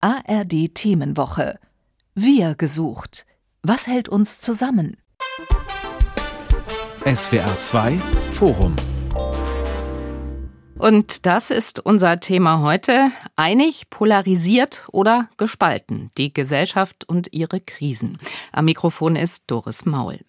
[0.00, 1.58] ARD Themenwoche.
[2.14, 3.26] Wir gesucht.
[3.62, 4.96] Was hält uns zusammen?
[7.04, 7.98] SWR 2
[8.34, 8.76] Forum.
[10.78, 13.10] Und das ist unser Thema heute.
[13.34, 16.12] Einig, polarisiert oder gespalten.
[16.16, 18.18] Die Gesellschaft und ihre Krisen.
[18.52, 20.20] Am Mikrofon ist Doris Maul.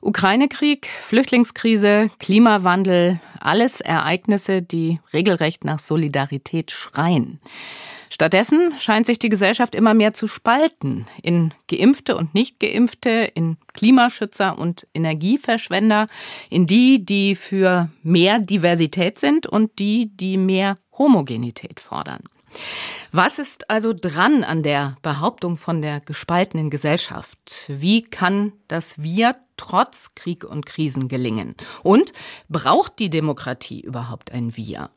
[0.00, 7.40] Ukraine-Krieg, Flüchtlingskrise, Klimawandel, alles Ereignisse, die regelrecht nach Solidarität schreien.
[8.08, 14.58] Stattdessen scheint sich die Gesellschaft immer mehr zu spalten in Geimpfte und Nichtgeimpfte, in Klimaschützer
[14.58, 16.06] und Energieverschwender,
[16.50, 22.24] in die, die für mehr Diversität sind und die, die mehr Homogenität fordern.
[23.12, 27.64] Was ist also dran an der Behauptung von der gespaltenen Gesellschaft?
[27.68, 31.54] Wie kann das Wir trotz Krieg und Krisen gelingen?
[31.82, 32.12] Und
[32.48, 34.90] braucht die Demokratie überhaupt ein Wir?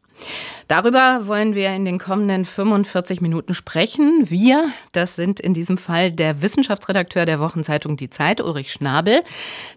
[0.68, 4.30] Darüber wollen wir in den kommenden 45 Minuten sprechen.
[4.30, 9.24] Wir, das sind in diesem Fall der Wissenschaftsredakteur der Wochenzeitung Die Zeit, Ulrich Schnabel,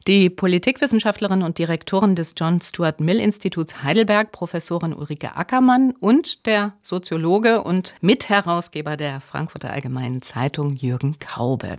[0.07, 6.75] die Politikwissenschaftlerin und Direktorin des John Stuart Mill Instituts Heidelberg, Professorin Ulrike Ackermann und der
[6.83, 11.79] Soziologe und Mitherausgeber der Frankfurter Allgemeinen Zeitung Jürgen Kaube.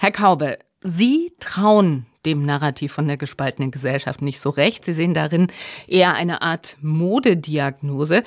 [0.00, 4.84] Herr Kaube, Sie trauen dem Narrativ von der gespaltenen Gesellschaft nicht so recht.
[4.84, 5.48] Sie sehen darin
[5.86, 8.22] eher eine Art Modediagnose.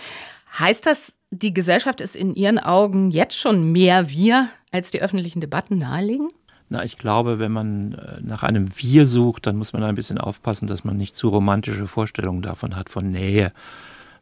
[0.58, 5.42] Heißt das, die Gesellschaft ist in Ihren Augen jetzt schon mehr wir, als die öffentlichen
[5.42, 6.30] Debatten nahelegen?
[6.70, 10.18] Na, ich glaube, wenn man äh, nach einem Wir sucht, dann muss man ein bisschen
[10.18, 13.52] aufpassen, dass man nicht zu romantische Vorstellungen davon hat, von Nähe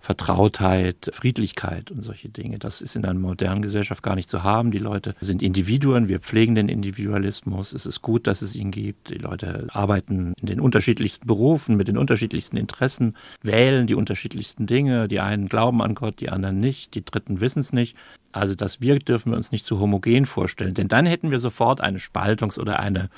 [0.01, 2.57] Vertrautheit, Friedlichkeit und solche Dinge.
[2.57, 4.71] Das ist in einer modernen Gesellschaft gar nicht zu haben.
[4.71, 7.71] Die Leute sind Individuen, wir pflegen den Individualismus.
[7.71, 9.11] Es ist gut, dass es ihn gibt.
[9.11, 15.07] Die Leute arbeiten in den unterschiedlichsten Berufen, mit den unterschiedlichsten Interessen, wählen die unterschiedlichsten Dinge.
[15.07, 17.95] Die einen glauben an Gott, die anderen nicht, die Dritten wissen es nicht.
[18.31, 21.81] Also das Wir dürfen wir uns nicht zu homogen vorstellen, denn dann hätten wir sofort
[21.81, 23.09] eine Spaltungs- oder eine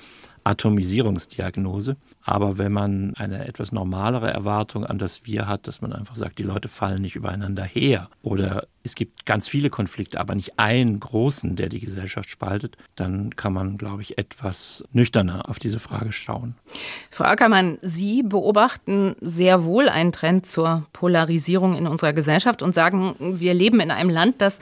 [0.44, 1.98] Atomisierungsdiagnose.
[2.24, 6.40] Aber wenn man eine etwas normalere Erwartung an das Wir hat, dass man einfach sagt,
[6.40, 11.00] die Leute fallen nicht übereinander her oder es gibt ganz viele Konflikte, aber nicht einen
[11.00, 16.12] großen, der die Gesellschaft spaltet, dann kann man, glaube ich, etwas nüchterner auf diese Frage
[16.12, 16.56] schauen.
[17.10, 23.16] Frau Ackermann, Sie beobachten sehr wohl einen Trend zur Polarisierung in unserer Gesellschaft und sagen,
[23.20, 24.60] wir leben in einem Land, das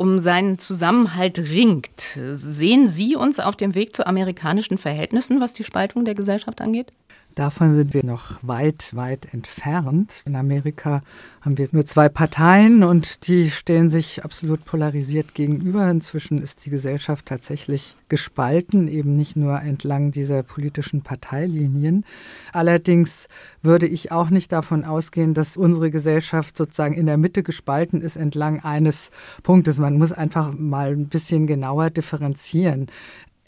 [0.00, 2.18] um seinen Zusammenhalt ringt.
[2.32, 6.90] Sehen Sie uns auf dem Weg zu amerikanischen Verhältnissen, was die Spaltung der Gesellschaft angeht?
[7.34, 10.24] Davon sind wir noch weit, weit entfernt.
[10.26, 11.00] In Amerika
[11.40, 15.88] haben wir nur zwei Parteien und die stehen sich absolut polarisiert gegenüber.
[15.88, 22.04] Inzwischen ist die Gesellschaft tatsächlich gespalten, eben nicht nur entlang dieser politischen Parteilinien.
[22.52, 23.28] Allerdings
[23.62, 28.16] würde ich auch nicht davon ausgehen, dass unsere Gesellschaft sozusagen in der Mitte gespalten ist
[28.16, 29.10] entlang eines
[29.44, 29.78] Punktes.
[29.78, 32.88] Man muss einfach mal ein bisschen genauer differenzieren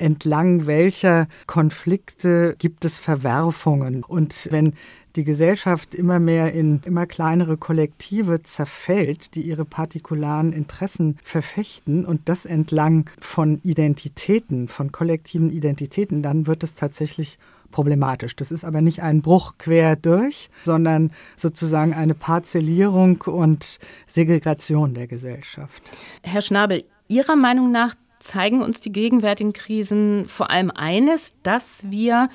[0.03, 4.05] entlang welcher Konflikte gibt es Verwerfungen.
[4.05, 4.75] Und wenn
[5.17, 12.29] die Gesellschaft immer mehr in immer kleinere Kollektive zerfällt, die ihre partikularen Interessen verfechten und
[12.29, 17.39] das entlang von Identitäten, von kollektiven Identitäten, dann wird es tatsächlich
[17.71, 18.37] problematisch.
[18.37, 25.07] Das ist aber nicht ein Bruch quer durch, sondern sozusagen eine Parzellierung und Segregation der
[25.07, 25.83] Gesellschaft.
[26.23, 32.29] Herr Schnabel, Ihrer Meinung nach zeigen uns die gegenwärtigen Krisen vor allem eines, dass wir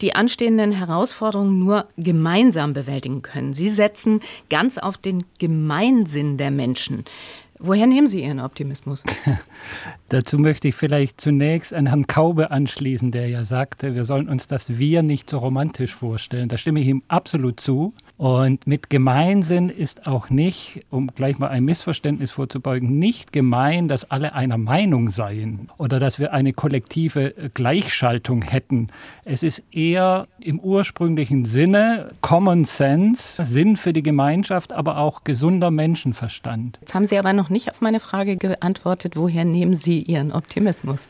[0.00, 3.52] die anstehenden Herausforderungen nur gemeinsam bewältigen können.
[3.52, 7.04] Sie setzen ganz auf den Gemeinsinn der Menschen.
[7.60, 9.02] Woher nehmen Sie Ihren Optimismus?
[10.10, 14.46] Dazu möchte ich vielleicht zunächst an Herrn Kaube anschließen, der ja sagte, wir sollen uns
[14.46, 16.48] das Wir nicht so romantisch vorstellen.
[16.48, 17.92] Da stimme ich ihm absolut zu.
[18.18, 24.10] Und mit Gemeinsinn ist auch nicht, um gleich mal ein Missverständnis vorzubeugen, nicht gemein, dass
[24.10, 28.88] alle einer Meinung seien oder dass wir eine kollektive Gleichschaltung hätten.
[29.24, 35.70] Es ist eher im ursprünglichen Sinne Common Sense, Sinn für die Gemeinschaft, aber auch gesunder
[35.70, 36.78] Menschenverstand.
[36.80, 41.06] Jetzt haben Sie aber noch nicht auf meine Frage geantwortet, woher nehmen Sie Ihren Optimismus?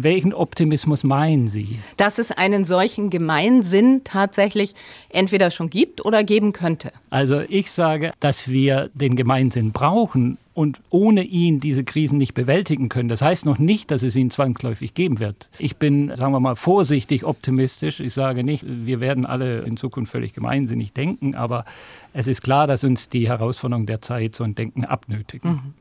[0.00, 1.80] Welchen Optimismus meinen Sie?
[1.96, 4.74] Dass es einen solchen Gemeinsinn tatsächlich
[5.08, 6.92] entweder schon gibt oder geben könnte.
[7.10, 12.88] Also ich sage, dass wir den Gemeinsinn brauchen und ohne ihn diese Krisen nicht bewältigen
[12.88, 13.08] können.
[13.08, 15.48] Das heißt noch nicht, dass es ihn zwangsläufig geben wird.
[15.56, 18.00] Ich bin, sagen wir mal, vorsichtig optimistisch.
[18.00, 21.64] Ich sage nicht, wir werden alle in Zukunft völlig gemeinsinnig denken, aber
[22.12, 25.48] es ist klar, dass uns die Herausforderungen der Zeit so ein Denken abnötigen.
[25.48, 25.74] Mhm.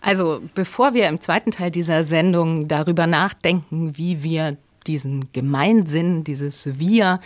[0.00, 4.56] Also bevor wir im zweiten Teil dieser Sendung darüber nachdenken, wie wir
[4.88, 7.20] diesen Gemeinsinn, dieses Wir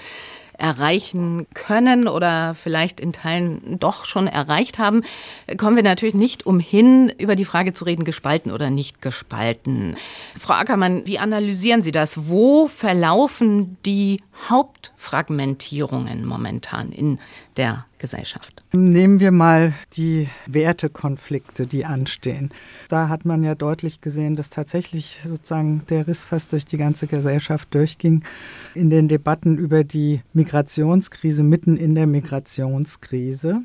[0.61, 5.03] erreichen können oder vielleicht in Teilen doch schon erreicht haben,
[5.57, 9.97] kommen wir natürlich nicht umhin, über die Frage zu reden, gespalten oder nicht gespalten.
[10.39, 12.29] Frau Ackermann, wie analysieren Sie das?
[12.29, 17.19] Wo verlaufen die Hauptfragmentierungen momentan in
[17.61, 18.65] der Gesellschaft?
[18.73, 22.49] Nehmen wir mal die Wertekonflikte, die anstehen.
[22.89, 27.07] Da hat man ja deutlich gesehen, dass tatsächlich sozusagen der Riss fast durch die ganze
[27.07, 28.25] Gesellschaft durchging
[28.75, 33.61] in den Debatten über die Migrationskrise, mitten in der Migrationskrise.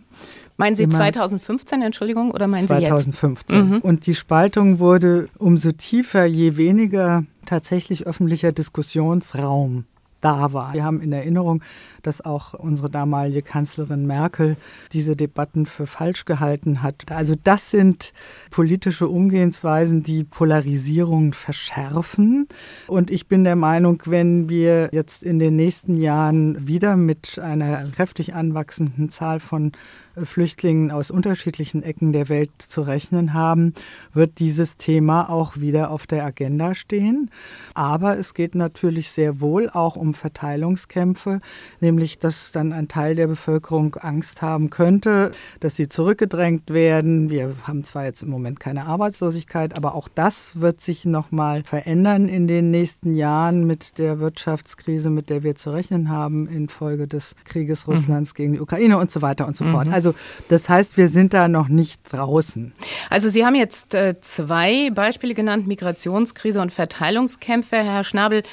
[0.57, 3.45] Meinen Sie 2015, Entschuldigung, oder meinen 2015.
[3.48, 3.69] Sie jetzt?
[3.71, 3.80] Mhm.
[3.80, 9.86] Und die Spaltung wurde umso tiefer, je weniger tatsächlich öffentlicher Diskussionsraum
[10.25, 10.74] da war.
[10.74, 11.62] Wir haben in Erinnerung,
[12.01, 14.57] dass auch unsere damalige Kanzlerin Merkel
[14.92, 17.12] diese Debatten für falsch gehalten hat.
[17.12, 18.12] Also das sind
[18.50, 22.48] politische Umgehensweisen, die Polarisierung verschärfen.
[22.88, 27.86] Und ich bin der Meinung, wenn wir jetzt in den nächsten Jahren wieder mit einer
[27.92, 29.74] kräftig anwachsenden Zahl von
[30.23, 33.73] Flüchtlingen aus unterschiedlichen Ecken der Welt zu rechnen haben,
[34.13, 37.29] wird dieses Thema auch wieder auf der Agenda stehen.
[37.73, 41.39] Aber es geht natürlich sehr wohl auch um Verteilungskämpfe,
[41.79, 47.29] nämlich dass dann ein Teil der Bevölkerung Angst haben könnte, dass sie zurückgedrängt werden.
[47.29, 51.63] Wir haben zwar jetzt im Moment keine Arbeitslosigkeit, aber auch das wird sich noch mal
[51.63, 57.07] verändern in den nächsten Jahren mit der Wirtschaftskrise, mit der wir zu rechnen haben infolge
[57.07, 58.35] des Krieges Russlands mhm.
[58.35, 59.88] gegen die Ukraine und so weiter und so fort.
[59.88, 59.94] Mhm.
[60.05, 60.15] Also
[60.49, 62.73] das heißt, wir sind da noch nicht draußen.
[63.09, 68.43] Also Sie haben jetzt äh, zwei Beispiele genannt, Migrationskrise und Verteilungskämpfe, Herr Schnabel.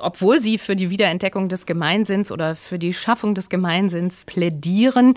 [0.00, 5.14] Obwohl Sie für die Wiederentdeckung des Gemeinsinns oder für die Schaffung des Gemeinsinns plädieren,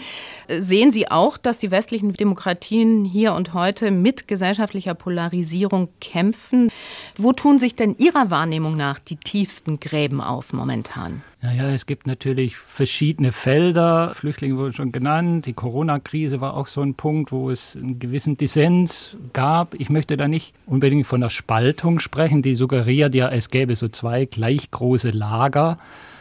[0.48, 6.72] äh, sehen Sie auch, dass die westlichen Demokratien hier und heute mit gesellschaftlicher Polarisierung kämpfen.
[7.18, 11.24] Wo tun sich denn Ihrer Wahrnehmung nach die tiefsten Gräben auf momentan?
[11.42, 14.14] Naja, es gibt natürlich verschiedene Felder.
[14.14, 15.46] Flüchtlinge wurden schon genannt.
[15.46, 19.74] Die Corona-Krise war auch so ein Punkt, wo es einen gewissen Dissens gab.
[19.76, 22.42] Ich möchte da nicht unbedingt von der Spaltung sprechen.
[22.42, 25.78] Die suggeriert ja, es gäbe so zwei gleich große Lager.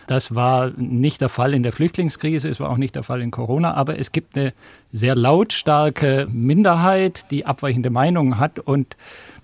[0.06, 3.30] Das war nicht der Fall in der Flüchtlingskrise, es war auch nicht der Fall in
[3.30, 4.54] Corona, aber es gibt eine
[4.90, 8.96] sehr lautstarke Minderheit, die abweichende Meinungen hat und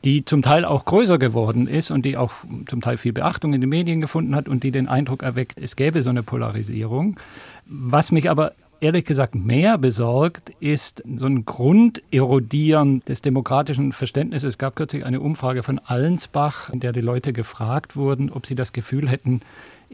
[0.04, 2.32] die zum Teil auch größer geworden ist und die auch
[2.68, 5.76] zum Teil viel Beachtung in den Medien gefunden hat und die den Eindruck erweckt, es
[5.76, 7.18] gäbe so eine Polarisierung.
[7.66, 14.50] Was mich aber ehrlich gesagt mehr besorgt, ist so ein Grunderodieren des demokratischen Verständnisses.
[14.50, 18.54] Es gab kürzlich eine Umfrage von Allensbach, in der die Leute gefragt wurden, ob sie
[18.54, 19.40] das Gefühl hätten,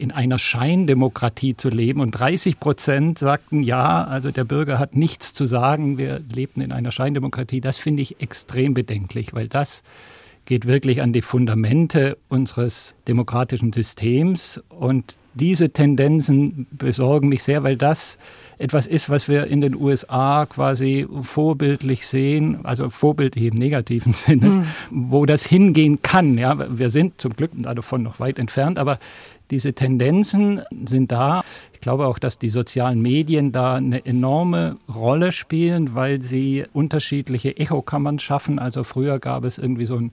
[0.01, 2.01] in einer Scheindemokratie zu leben.
[2.01, 6.71] Und 30 Prozent sagten ja, also der Bürger hat nichts zu sagen, wir lebten in
[6.71, 7.61] einer Scheindemokratie.
[7.61, 9.83] Das finde ich extrem bedenklich, weil das
[10.45, 14.59] geht wirklich an die Fundamente unseres demokratischen Systems.
[14.69, 18.17] Und diese Tendenzen besorgen mich sehr, weil das
[18.57, 24.47] etwas ist, was wir in den USA quasi vorbildlich sehen, also vorbildlich im negativen Sinne,
[24.47, 24.65] mhm.
[24.89, 26.37] wo das hingehen kann.
[26.37, 28.99] Ja, wir sind zum Glück davon noch weit entfernt, aber
[29.51, 31.43] diese Tendenzen sind da.
[31.73, 37.57] Ich glaube auch, dass die sozialen Medien da eine enorme Rolle spielen, weil sie unterschiedliche
[37.57, 38.59] Echokammern schaffen.
[38.59, 40.11] Also früher gab es irgendwie so ein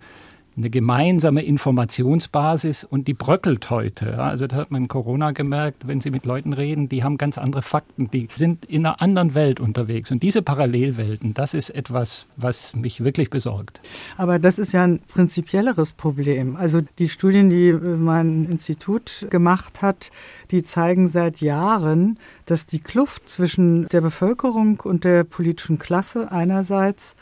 [0.58, 4.18] eine gemeinsame Informationsbasis und die bröckelt heute.
[4.18, 7.62] Also da hat man Corona gemerkt, wenn Sie mit Leuten reden, die haben ganz andere
[7.62, 10.10] Fakten, die sind in einer anderen Welt unterwegs.
[10.10, 13.80] Und diese Parallelwelten, das ist etwas, was mich wirklich besorgt.
[14.16, 16.56] Aber das ist ja ein prinzipielleres Problem.
[16.56, 20.10] Also die Studien, die mein Institut gemacht hat,
[20.50, 27.14] die zeigen seit Jahren, dass die Kluft zwischen der Bevölkerung und der politischen Klasse einerseits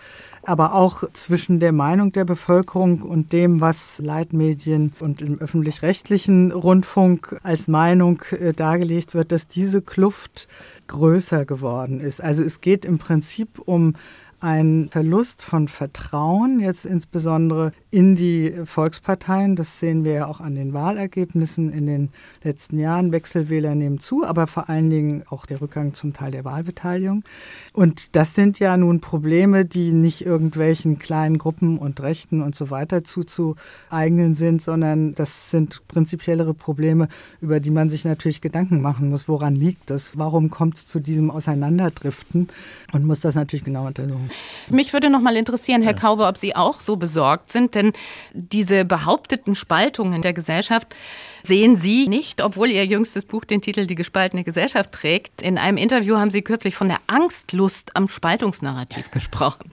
[0.46, 7.38] aber auch zwischen der Meinung der Bevölkerung und dem, was Leitmedien und im öffentlich-rechtlichen Rundfunk
[7.42, 10.48] als Meinung äh, dargelegt wird, dass diese Kluft
[10.86, 12.22] größer geworden ist.
[12.22, 13.94] Also es geht im Prinzip um
[14.40, 19.56] ein Verlust von Vertrauen, jetzt insbesondere in die Volksparteien.
[19.56, 22.10] Das sehen wir ja auch an den Wahlergebnissen in den
[22.44, 23.10] letzten Jahren.
[23.10, 27.24] Wechselwähler nehmen zu, aber vor allen Dingen auch der Rückgang zum Teil der Wahlbeteiligung.
[27.72, 32.68] Und das sind ja nun Probleme, die nicht irgendwelchen kleinen Gruppen und Rechten und so
[32.68, 37.08] weiter zuzueignen sind, sondern das sind prinzipiellere Probleme,
[37.40, 39.26] über die man sich natürlich Gedanken machen muss.
[39.26, 40.18] Woran liegt das?
[40.18, 42.48] Warum kommt es zu diesem Auseinanderdriften?
[42.92, 44.30] Und muss das natürlich genau untersuchen.
[44.68, 47.85] Mich würde noch mal interessieren, Herr Kaube, ob Sie auch so besorgt sind, denn
[48.32, 50.94] diese behaupteten Spaltungen der Gesellschaft
[51.42, 55.42] sehen Sie nicht, obwohl Ihr jüngstes Buch den Titel Die gespaltene Gesellschaft trägt.
[55.42, 59.70] In einem Interview haben Sie kürzlich von der Angstlust am Spaltungsnarrativ gesprochen.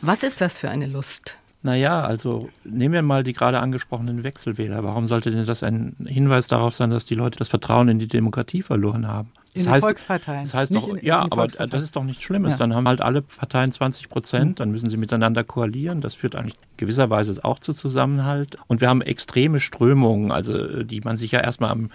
[0.00, 1.36] Was ist das für eine Lust?
[1.62, 4.82] Naja, also nehmen wir mal die gerade angesprochenen Wechselwähler.
[4.82, 8.08] Warum sollte denn das ein Hinweis darauf sein, dass die Leute das Vertrauen in die
[8.08, 9.30] Demokratie verloren haben?
[9.52, 10.44] In das heißt, Volksparteien.
[10.44, 12.52] Das heißt doch, ja, aber das ist doch nichts Schlimmes.
[12.52, 12.58] Ja.
[12.58, 14.54] Dann haben halt alle Parteien 20 Prozent, mhm.
[14.54, 16.00] dann müssen sie miteinander koalieren.
[16.00, 18.58] Das führt eigentlich gewisserweise auch zu Zusammenhalt.
[18.68, 21.90] Und wir haben extreme Strömungen, also die man sich ja erstmal am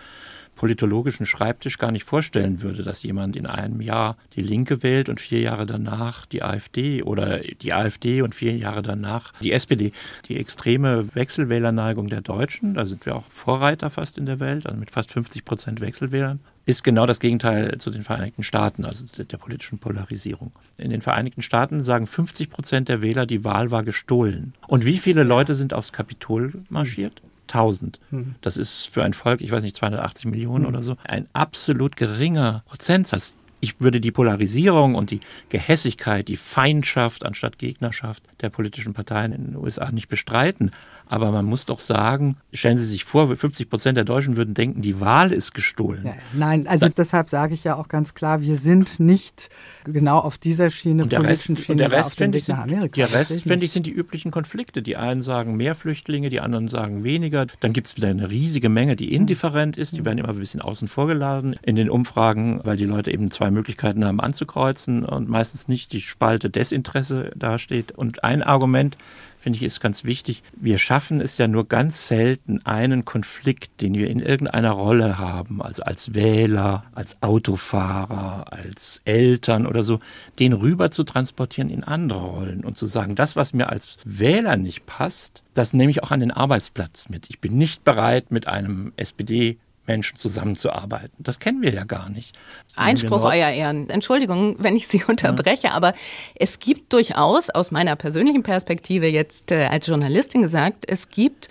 [0.56, 5.20] politologischen Schreibtisch gar nicht vorstellen würde, dass jemand in einem Jahr die Linke wählt und
[5.20, 9.92] vier Jahre danach die AfD oder die AfD und vier Jahre danach die SPD.
[10.28, 14.78] Die extreme Wechselwählerneigung der Deutschen, da sind wir auch Vorreiter fast in der Welt, also
[14.78, 19.38] mit fast 50 Prozent Wechselwählern, ist genau das Gegenteil zu den Vereinigten Staaten, also der
[19.38, 20.52] politischen Polarisierung.
[20.78, 24.54] In den Vereinigten Staaten sagen 50 Prozent der Wähler, die Wahl war gestohlen.
[24.68, 27.22] Und wie viele Leute sind aufs Kapitol marschiert?
[27.48, 28.00] 1000.
[28.10, 28.36] Hm.
[28.42, 30.74] Das ist für ein Volk, ich weiß nicht, 280 Millionen hm.
[30.74, 33.36] oder so, ein absolut geringer Prozentsatz.
[33.62, 39.46] Ich würde die Polarisierung und die Gehässigkeit, die Feindschaft anstatt Gegnerschaft der politischen Parteien in
[39.46, 40.72] den USA nicht bestreiten.
[41.08, 44.82] Aber man muss doch sagen, stellen Sie sich vor, 50 Prozent der Deutschen würden denken,
[44.82, 46.14] die Wahl ist gestohlen.
[46.34, 49.50] Nein, also deshalb sage ich ja auch ganz klar, wir sind nicht
[49.84, 52.58] genau auf dieser Schiene, und der politischen Rest, Schiene, und der Rest, finde ich, sind,
[52.58, 52.96] Amerika.
[52.96, 54.82] Der Rest, finde ich, sind die üblichen Konflikte.
[54.82, 57.46] Die einen sagen mehr Flüchtlinge, die anderen sagen weniger.
[57.60, 59.96] Dann gibt es wieder eine riesige Menge, die indifferent ist.
[59.96, 63.32] Die werden immer ein bisschen außen vor geladen in den Umfragen, weil die Leute eben
[63.32, 67.92] zwei Möglichkeiten haben anzukreuzen und meistens nicht die Spalte Desinteresse dasteht.
[67.92, 68.98] Und ein Argument,
[69.46, 70.42] finde ich, ist ganz wichtig.
[70.60, 75.62] Wir schaffen es ja nur ganz selten, einen Konflikt, den wir in irgendeiner Rolle haben,
[75.62, 80.00] also als Wähler, als Autofahrer, als Eltern oder so,
[80.40, 84.58] den rüber zu transportieren in andere Rollen und zu sagen, das, was mir als Wähler
[84.58, 87.30] nicht passt, das nehme ich auch an den Arbeitsplatz mit.
[87.30, 91.12] Ich bin nicht bereit, mit einem SPD Menschen zusammenzuarbeiten.
[91.18, 92.38] Das kennen wir ja gar nicht.
[92.76, 93.90] Einspruch, Euer Ehren.
[93.90, 95.74] Entschuldigung, wenn ich Sie unterbreche, ja.
[95.74, 95.94] aber
[96.36, 101.50] es gibt durchaus aus meiner persönlichen Perspektive jetzt äh, als Journalistin gesagt, es gibt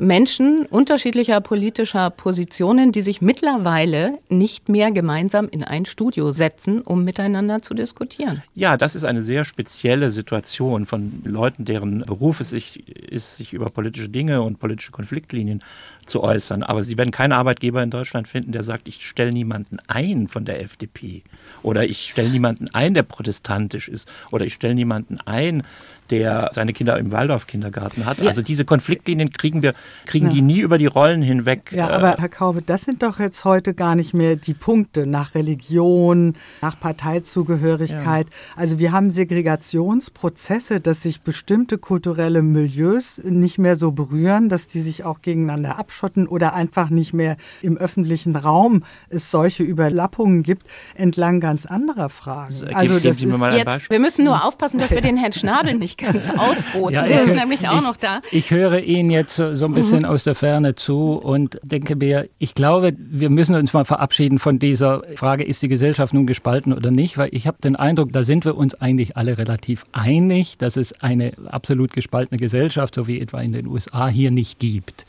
[0.00, 7.04] Menschen unterschiedlicher politischer Positionen, die sich mittlerweile nicht mehr gemeinsam in ein Studio setzen, um
[7.04, 8.42] miteinander zu diskutieren.
[8.54, 13.52] Ja, das ist eine sehr spezielle Situation von Leuten, deren Beruf es sich, ist, sich
[13.52, 15.62] über politische Dinge und politische Konfliktlinien
[16.06, 16.62] zu äußern.
[16.62, 20.44] Aber Sie werden keinen Arbeitgeber in Deutschland finden, der sagt, ich stelle niemanden ein von
[20.44, 21.22] der FDP
[21.62, 25.62] oder ich stelle niemanden ein, der protestantisch ist oder ich stelle niemanden ein,
[26.10, 28.18] der seine Kinder im Waldorf-Kindergarten hat.
[28.18, 28.28] Ja.
[28.28, 29.72] Also diese Konfliktlinien kriegen wir,
[30.06, 30.32] kriegen ja.
[30.32, 31.72] die nie über die Rollen hinweg.
[31.72, 35.34] Ja, aber Herr Kaube, das sind doch jetzt heute gar nicht mehr die Punkte nach
[35.34, 38.26] Religion, nach Parteizugehörigkeit.
[38.28, 38.34] Ja.
[38.56, 44.80] Also wir haben Segregationsprozesse, dass sich bestimmte kulturelle Milieus nicht mehr so berühren, dass die
[44.80, 50.66] sich auch gegeneinander abschotten oder einfach nicht mehr im öffentlichen Raum es solche Überlappungen gibt,
[50.94, 52.52] entlang ganz anderer Fragen.
[52.52, 55.98] Also, also das ist jetzt, wir müssen nur aufpassen, dass wir den Herrn Schnabel nicht
[56.00, 56.94] ganz ausboten.
[56.94, 58.20] Ja, der ist nämlich auch ich, noch da.
[58.30, 60.04] Ich höre Ihnen jetzt so, so ein bisschen mhm.
[60.06, 64.58] aus der Ferne zu und denke mir, ich glaube, wir müssen uns mal verabschieden von
[64.58, 68.24] dieser Frage, ist die Gesellschaft nun gespalten oder nicht, weil ich habe den Eindruck, da
[68.24, 73.20] sind wir uns eigentlich alle relativ einig, dass es eine absolut gespaltene Gesellschaft, so wie
[73.20, 75.04] etwa in den USA, hier nicht gibt.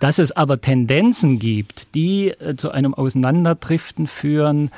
[0.00, 4.70] Dass es aber Tendenzen gibt, die äh, zu einem Auseinanderdriften führen,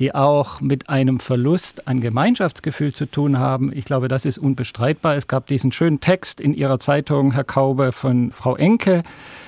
[0.00, 3.70] die auch mit einem Verlust an Gemeinschaftsgefühl zu tun haben.
[3.72, 5.14] Ich glaube, das ist unbestreitbar.
[5.14, 9.02] Es gab diesen schönen Text in Ihrer Zeitung, Herr Kaube, von Frau Enke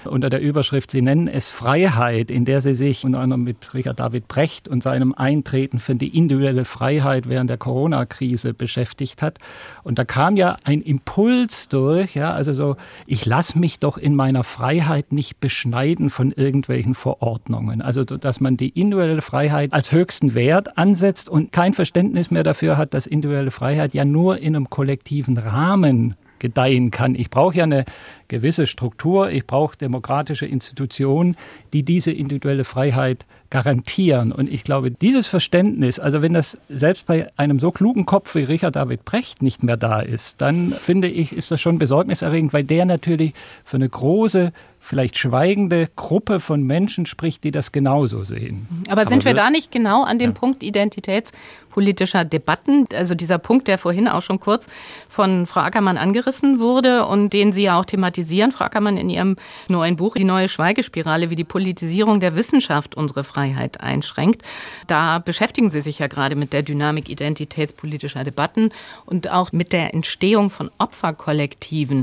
[0.06, 4.00] unter der Überschrift, Sie nennen es Freiheit, in der sie sich unter anderem mit Richard
[4.00, 9.38] David Brecht und seinem Eintreten für die individuelle Freiheit während der Corona-Krise beschäftigt hat.
[9.82, 14.14] Und da kam ja ein Impuls durch, ja, also so, ich lasse mich doch in
[14.14, 17.82] meiner Freiheit nicht beschneiden von irgendwelchen Verordnungen.
[17.82, 22.42] Also, dass man die individuelle Freiheit als höchsten Wert Wert ansetzt und kein Verständnis mehr
[22.42, 27.14] dafür hat, dass individuelle Freiheit ja nur in einem kollektiven Rahmen gedeihen kann.
[27.14, 27.86] Ich brauche ja eine
[28.28, 31.36] gewisse Struktur, ich brauche demokratische Institutionen,
[31.72, 34.32] die diese individuelle Freiheit garantieren.
[34.32, 38.44] Und ich glaube, dieses Verständnis, also wenn das selbst bei einem so klugen Kopf wie
[38.44, 42.64] Richard David Brecht nicht mehr da ist, dann finde ich, ist das schon besorgniserregend, weil
[42.64, 43.34] der natürlich
[43.64, 44.52] für eine große
[44.84, 48.66] vielleicht schweigende Gruppe von Menschen spricht, die das genauso sehen.
[48.88, 50.38] Aber sind Aber wir da nicht genau an dem ja.
[50.38, 52.86] Punkt identitätspolitischer Debatten?
[52.92, 54.68] Also dieser Punkt, der vorhin auch schon kurz
[55.08, 59.36] von Frau Ackermann angerissen wurde und den Sie ja auch thematisieren, Frau Ackermann, in Ihrem
[59.68, 64.42] neuen Buch, Die neue Schweigespirale, wie die Politisierung der Wissenschaft unsere Freiheit einschränkt.
[64.88, 68.70] Da beschäftigen Sie sich ja gerade mit der Dynamik identitätspolitischer Debatten
[69.06, 72.02] und auch mit der Entstehung von Opferkollektiven.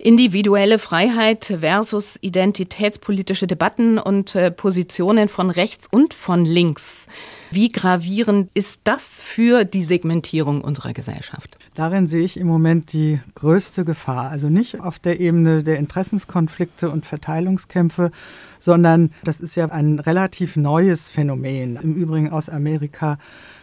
[0.00, 7.06] Individuelle Freiheit versus identitätspolitische Debatten und äh, Positionen von rechts und von links.
[7.50, 11.58] Wie gravierend ist das für die Segmentierung unserer Gesellschaft?
[11.74, 14.30] Darin sehe ich im Moment die größte Gefahr.
[14.30, 18.10] Also nicht auf der Ebene der Interessenskonflikte und Verteilungskämpfe,
[18.58, 23.18] sondern das ist ja ein relativ neues Phänomen, im Übrigen aus Amerika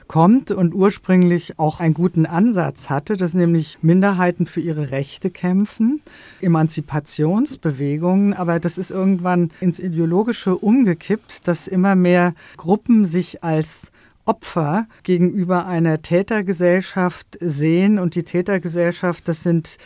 [0.07, 6.01] kommt und ursprünglich auch einen guten Ansatz hatte, dass nämlich Minderheiten für ihre Rechte kämpfen,
[6.41, 13.91] Emanzipationsbewegungen, aber das ist irgendwann ins Ideologische umgekippt, dass immer mehr Gruppen sich als
[14.27, 17.97] Opfer gegenüber einer Tätergesellschaft sehen.
[17.97, 19.77] Und die Tätergesellschaft, das sind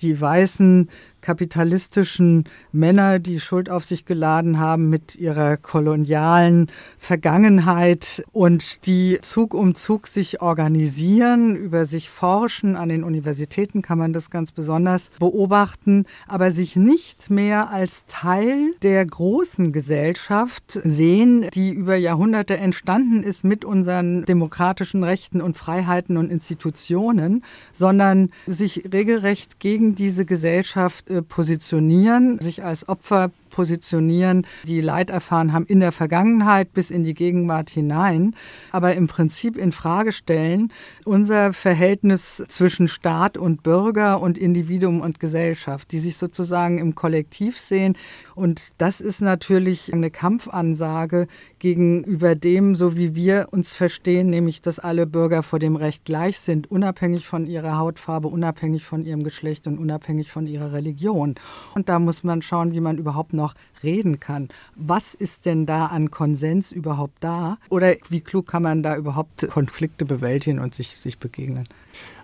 [0.00, 0.88] die weißen
[1.28, 9.52] kapitalistischen Männer, die Schuld auf sich geladen haben mit ihrer kolonialen Vergangenheit und die Zug
[9.52, 12.76] um Zug sich organisieren, über sich forschen.
[12.76, 18.72] An den Universitäten kann man das ganz besonders beobachten, aber sich nicht mehr als Teil
[18.80, 26.16] der großen Gesellschaft sehen, die über Jahrhunderte entstanden ist mit unseren demokratischen Rechten und Freiheiten
[26.16, 34.80] und Institutionen, sondern sich regelrecht gegen diese Gesellschaft äh, positionieren, sich als Opfer positionieren, die
[34.80, 38.34] Leid erfahren haben in der Vergangenheit bis in die Gegenwart hinein,
[38.72, 40.72] aber im Prinzip in Frage stellen
[41.04, 47.58] unser Verhältnis zwischen Staat und Bürger und Individuum und Gesellschaft, die sich sozusagen im Kollektiv
[47.58, 47.96] sehen.
[48.34, 51.26] Und das ist natürlich eine Kampfansage
[51.58, 56.38] gegenüber dem, so wie wir uns verstehen, nämlich dass alle Bürger vor dem Recht gleich
[56.38, 61.34] sind, unabhängig von ihrer Hautfarbe, unabhängig von ihrem Geschlecht und unabhängig von ihrer Religion.
[61.74, 64.48] Und da muss man schauen, wie man überhaupt noch reden kann.
[64.76, 67.56] Was ist denn da an Konsens überhaupt da?
[67.70, 71.64] Oder wie klug kann man da überhaupt Konflikte bewältigen und sich, sich begegnen?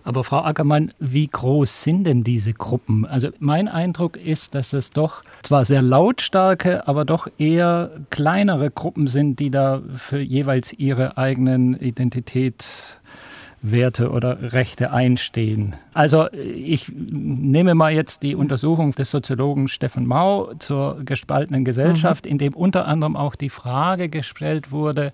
[0.04, 3.06] Aber Frau Ackermann, wie groß sind denn diese Gruppen?
[3.06, 9.08] Also mein Eindruck ist, dass es doch zwar sehr lautstarke, aber doch eher kleinere Gruppen
[9.08, 12.98] sind, die da für jeweils ihre eigenen Identitäts
[13.66, 15.74] Werte oder Rechte einstehen.
[15.94, 22.32] Also ich nehme mal jetzt die Untersuchung des Soziologen Steffen Mau zur gespaltenen Gesellschaft, mhm.
[22.32, 25.12] in dem unter anderem auch die Frage gestellt wurde,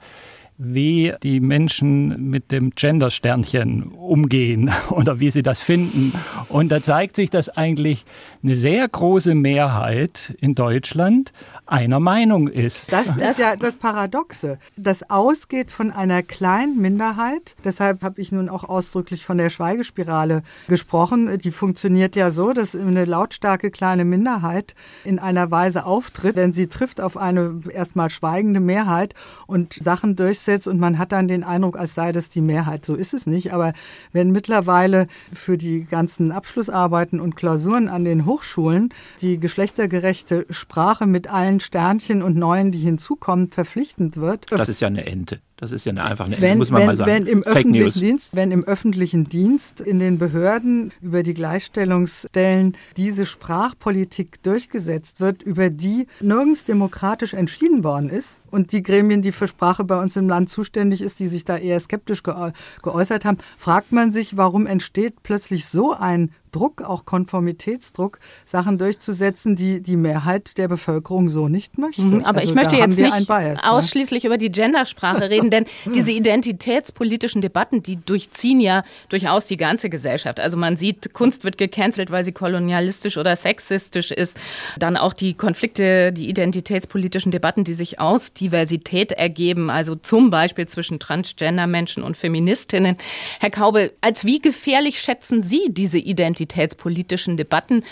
[0.62, 6.12] wie die Menschen mit dem Gender-Sternchen umgehen oder wie sie das finden.
[6.50, 8.04] Und da zeigt sich, dass eigentlich
[8.42, 11.32] eine sehr große Mehrheit in Deutschland
[11.64, 12.92] einer Meinung ist.
[12.92, 14.58] Das ist ja das Paradoxe.
[14.76, 17.56] Das ausgeht von einer kleinen Minderheit.
[17.64, 21.38] Deshalb habe ich nun auch ausdrücklich von der Schweigespirale gesprochen.
[21.38, 26.66] Die funktioniert ja so, dass eine lautstarke kleine Minderheit in einer Weise auftritt, wenn sie
[26.66, 29.14] trifft auf eine erstmal schweigende Mehrheit
[29.46, 32.84] und Sachen durchsetzt, durchsetzt und man hat dann den Eindruck, als sei das die Mehrheit.
[32.84, 33.52] So ist es nicht.
[33.52, 33.72] Aber
[34.12, 41.28] wenn mittlerweile für die ganzen Abschlussarbeiten und Klausuren an den Hochschulen die geschlechtergerechte Sprache mit
[41.28, 44.46] allen Sternchen und Neuen, die hinzukommen, verpflichtend wird.
[44.50, 45.40] Das ist ja eine Ente.
[45.60, 47.10] Das ist ja eine einfache, wenn, muss man wenn, mal sagen.
[47.10, 53.26] Wenn im, öffentlichen Dienst, wenn im öffentlichen Dienst in den Behörden über die Gleichstellungsstellen diese
[53.26, 59.48] Sprachpolitik durchgesetzt wird, über die nirgends demokratisch entschieden worden ist und die Gremien, die für
[59.48, 63.92] Sprache bei uns im Land zuständig ist, die sich da eher skeptisch geäußert haben, fragt
[63.92, 70.58] man sich, warum entsteht plötzlich so ein Druck, auch Konformitätsdruck, Sachen durchzusetzen, die die Mehrheit
[70.58, 72.02] der Bevölkerung so nicht möchte.
[72.02, 74.28] Mhm, aber also ich möchte jetzt nicht Bias, ausschließlich ja.
[74.28, 80.40] über die Gendersprache reden, denn diese identitätspolitischen Debatten, die durchziehen ja durchaus die ganze Gesellschaft.
[80.40, 84.38] Also man sieht, Kunst wird gecancelt, weil sie kolonialistisch oder sexistisch ist.
[84.78, 90.66] Dann auch die Konflikte, die identitätspolitischen Debatten, die sich aus Diversität ergeben, also zum Beispiel
[90.66, 92.96] zwischen Transgender-Menschen und Feministinnen.
[93.38, 97.84] Herr Kaube, als wie gefährlich schätzen Sie diese Identität identitätspolitischen Debatten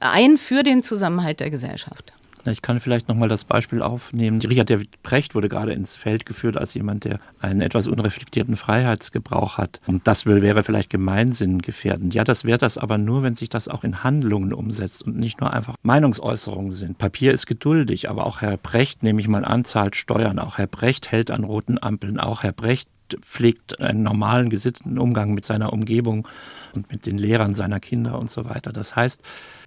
[0.00, 2.12] ein für den Zusammenhalt der Gesellschaft.
[2.48, 4.40] Ich kann vielleicht nochmal das Beispiel aufnehmen.
[4.40, 9.58] Richard David Brecht wurde gerade ins Feld geführt als jemand, der einen etwas unreflektierten Freiheitsgebrauch
[9.58, 9.80] hat.
[9.88, 12.14] Und das wäre vielleicht Gemeinsinn gefährdend.
[12.14, 15.40] Ja, das wäre das aber nur, wenn sich das auch in Handlungen umsetzt und nicht
[15.40, 16.98] nur einfach Meinungsäußerungen sind.
[16.98, 20.38] Papier ist geduldig, aber auch Herr Brecht, nehme ich mal an, zahlt Steuern.
[20.38, 22.20] Auch Herr Brecht hält an roten Ampeln.
[22.20, 22.88] Auch Herr Brecht
[23.22, 26.28] pflegt einen normalen, gesitteten Umgang mit seiner Umgebung
[26.76, 28.72] und mit den Lehrern seiner Kinder und so weiter.
[28.72, 29.22] Das heißt,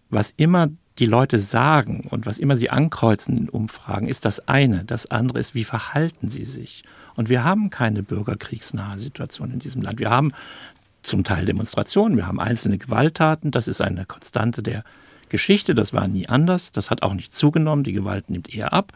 [0.09, 4.83] was immer die Leute sagen und was immer sie ankreuzen in Umfragen, ist das eine.
[4.85, 6.83] Das andere ist, wie verhalten sie sich.
[7.15, 9.99] Und wir haben keine bürgerkriegsnahe Situation in diesem Land.
[9.99, 10.31] Wir haben
[11.03, 13.51] zum Teil Demonstrationen, wir haben einzelne Gewalttaten.
[13.51, 14.83] Das ist eine Konstante der
[15.29, 15.75] Geschichte.
[15.75, 16.71] Das war nie anders.
[16.71, 17.83] Das hat auch nicht zugenommen.
[17.83, 18.91] Die Gewalt nimmt eher ab.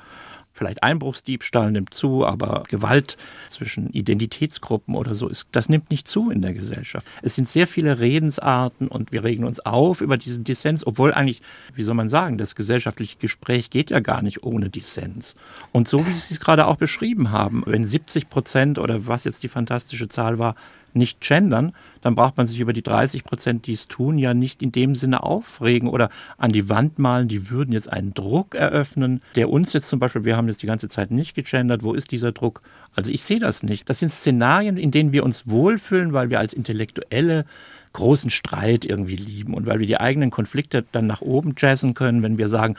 [0.54, 6.30] Vielleicht Einbruchsdiebstahl nimmt zu, aber Gewalt zwischen Identitätsgruppen oder so ist, das nimmt nicht zu
[6.30, 7.08] in der Gesellschaft.
[7.24, 11.42] Es sind sehr viele Redensarten und wir regen uns auf über diesen Dissens, obwohl eigentlich,
[11.74, 15.36] wie soll man sagen, das gesellschaftliche Gespräch geht ja gar nicht ohne Dissens.
[15.72, 19.42] Und so wie Sie es gerade auch beschrieben haben, wenn 70 Prozent oder was jetzt
[19.42, 20.56] die fantastische Zahl war,
[20.96, 24.62] nicht gendern, dann braucht man sich über die 30 Prozent, die es tun, ja nicht
[24.62, 27.28] in dem Sinne aufregen oder an die Wand malen.
[27.28, 30.68] Die würden jetzt einen Druck eröffnen, der uns jetzt zum Beispiel, wir haben jetzt die
[30.68, 31.84] ganze Zeit nicht gegendert.
[31.84, 32.62] Wo ist dieser Druck?
[32.96, 33.90] Also ich sehe das nicht.
[33.90, 37.46] Das sind Szenarien, in denen wir uns wohlfühlen, weil wir als Intellektuelle
[37.94, 42.24] großen Streit irgendwie lieben und weil wir die eigenen Konflikte dann nach oben jazzen können,
[42.24, 42.76] wenn wir sagen,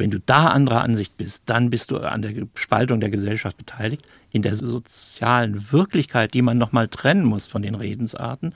[0.00, 4.02] wenn du da anderer Ansicht bist, dann bist du an der Spaltung der Gesellschaft beteiligt.
[4.32, 8.54] In der sozialen Wirklichkeit, die man nochmal trennen muss von den Redensarten,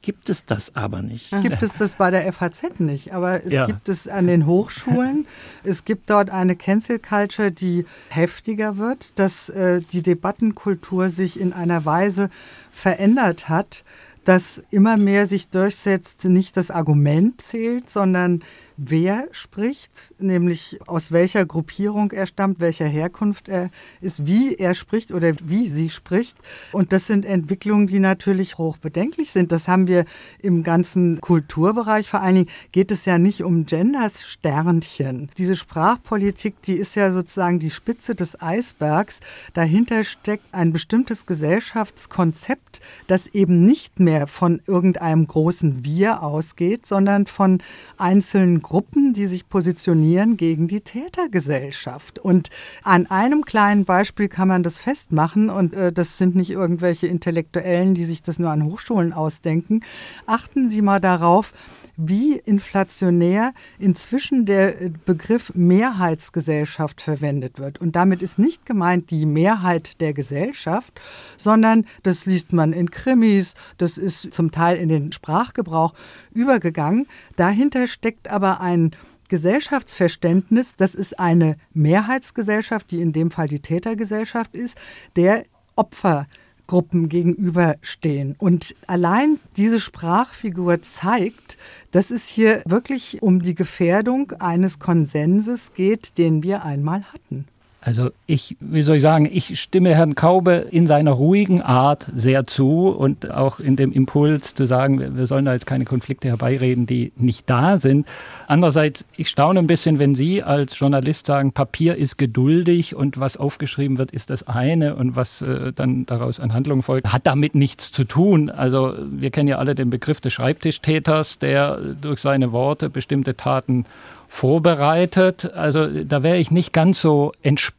[0.00, 1.30] gibt es das aber nicht.
[1.42, 3.66] Gibt es das bei der FAZ nicht, aber es ja.
[3.66, 5.26] gibt es an den Hochschulen.
[5.64, 11.52] es gibt dort eine Cancel Culture, die heftiger wird, dass äh, die Debattenkultur sich in
[11.52, 12.30] einer Weise
[12.72, 13.84] verändert hat,
[14.24, 18.42] dass immer mehr sich durchsetzt, nicht das Argument zählt, sondern
[18.76, 25.12] wer spricht, nämlich aus welcher Gruppierung er stammt, welcher Herkunft er ist, wie er spricht
[25.12, 26.36] oder wie sie spricht.
[26.72, 29.52] Und das sind Entwicklungen, die natürlich hoch bedenklich sind.
[29.52, 30.04] Das haben wir
[30.40, 32.08] im ganzen Kulturbereich.
[32.08, 35.30] Vor allen Dingen geht es ja nicht um Genders Sternchen.
[35.38, 39.20] Diese Sprachpolitik, die ist ja sozusagen die Spitze des Eisbergs.
[39.54, 47.26] Dahinter steckt ein bestimmtes Gesellschaftskonzept, das eben nicht mehr von irgendeinem großen Wir ausgeht, sondern
[47.26, 47.62] von
[47.96, 52.18] einzelnen Gruppen, die sich positionieren gegen die Tätergesellschaft.
[52.18, 52.50] Und
[52.82, 57.94] an einem kleinen Beispiel kann man das festmachen, und äh, das sind nicht irgendwelche Intellektuellen,
[57.94, 59.82] die sich das nur an Hochschulen ausdenken.
[60.26, 61.52] Achten Sie mal darauf,
[61.96, 67.80] wie inflationär inzwischen der äh, Begriff Mehrheitsgesellschaft verwendet wird.
[67.80, 71.00] Und damit ist nicht gemeint die Mehrheit der Gesellschaft,
[71.36, 75.94] sondern das liest man in Krimis, das ist zum Teil in den Sprachgebrauch
[76.32, 77.06] übergegangen.
[77.36, 78.92] Dahinter steckt aber ein
[79.28, 84.76] Gesellschaftsverständnis, das ist eine Mehrheitsgesellschaft, die in dem Fall die Tätergesellschaft ist,
[85.16, 86.26] der Opfer
[86.66, 88.34] Gruppen gegenüberstehen.
[88.38, 91.58] Und allein diese Sprachfigur zeigt,
[91.92, 97.46] dass es hier wirklich um die Gefährdung eines Konsenses geht, den wir einmal hatten.
[97.86, 102.44] Also ich, wie soll ich sagen, ich stimme Herrn Kaube in seiner ruhigen Art sehr
[102.44, 106.86] zu und auch in dem Impuls zu sagen, wir sollen da jetzt keine Konflikte herbeireden,
[106.86, 108.08] die nicht da sind.
[108.48, 113.36] Andererseits, ich staune ein bisschen, wenn Sie als Journalist sagen, Papier ist geduldig und was
[113.36, 117.54] aufgeschrieben wird, ist das eine und was äh, dann daraus an Handlungen folgt, hat damit
[117.54, 118.50] nichts zu tun.
[118.50, 123.84] Also wir kennen ja alle den Begriff des Schreibtischtäters, der durch seine Worte bestimmte Taten
[124.28, 125.52] vorbereitet.
[125.54, 127.75] Also da wäre ich nicht ganz so entspannt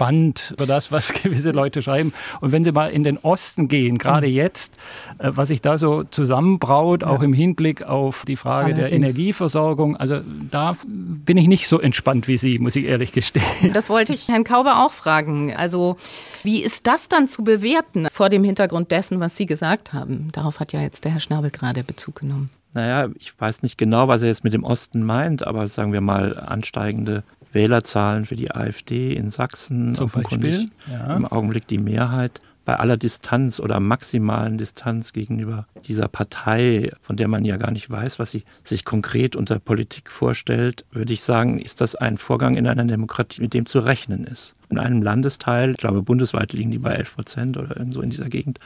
[0.51, 2.13] über das, was gewisse Leute schreiben.
[2.39, 4.33] Und wenn Sie mal in den Osten gehen, gerade mhm.
[4.33, 4.73] jetzt,
[5.17, 7.07] äh, was sich da so zusammenbraut, ja.
[7.07, 8.89] auch im Hinblick auf die Frage Allerdings.
[8.89, 10.19] der Energieversorgung, also
[10.51, 13.73] da bin ich nicht so entspannt wie Sie, muss ich ehrlich gestehen.
[13.73, 15.55] Das wollte ich Herrn Kauber auch fragen.
[15.55, 15.97] Also
[16.43, 20.29] wie ist das dann zu bewerten vor dem Hintergrund dessen, was Sie gesagt haben?
[20.31, 24.07] Darauf hat ja jetzt der Herr Schnabel gerade Bezug genommen naja, ich weiß nicht genau,
[24.07, 28.51] was er jetzt mit dem Osten meint, aber sagen wir mal ansteigende Wählerzahlen für die
[28.51, 29.95] AfD in Sachsen.
[29.95, 30.69] Zum Beispiel?
[30.91, 31.15] Ja.
[31.15, 37.29] Im Augenblick die Mehrheit bei aller Distanz oder maximalen Distanz gegenüber dieser Partei, von der
[37.29, 41.61] man ja gar nicht weiß, was sie sich konkret unter Politik vorstellt, würde ich sagen,
[41.61, 44.53] ist das ein Vorgang in einer Demokratie, mit dem zu rechnen ist.
[44.69, 48.27] In einem Landesteil, ich glaube bundesweit liegen die bei 11 Prozent oder so in dieser
[48.27, 48.59] Gegend,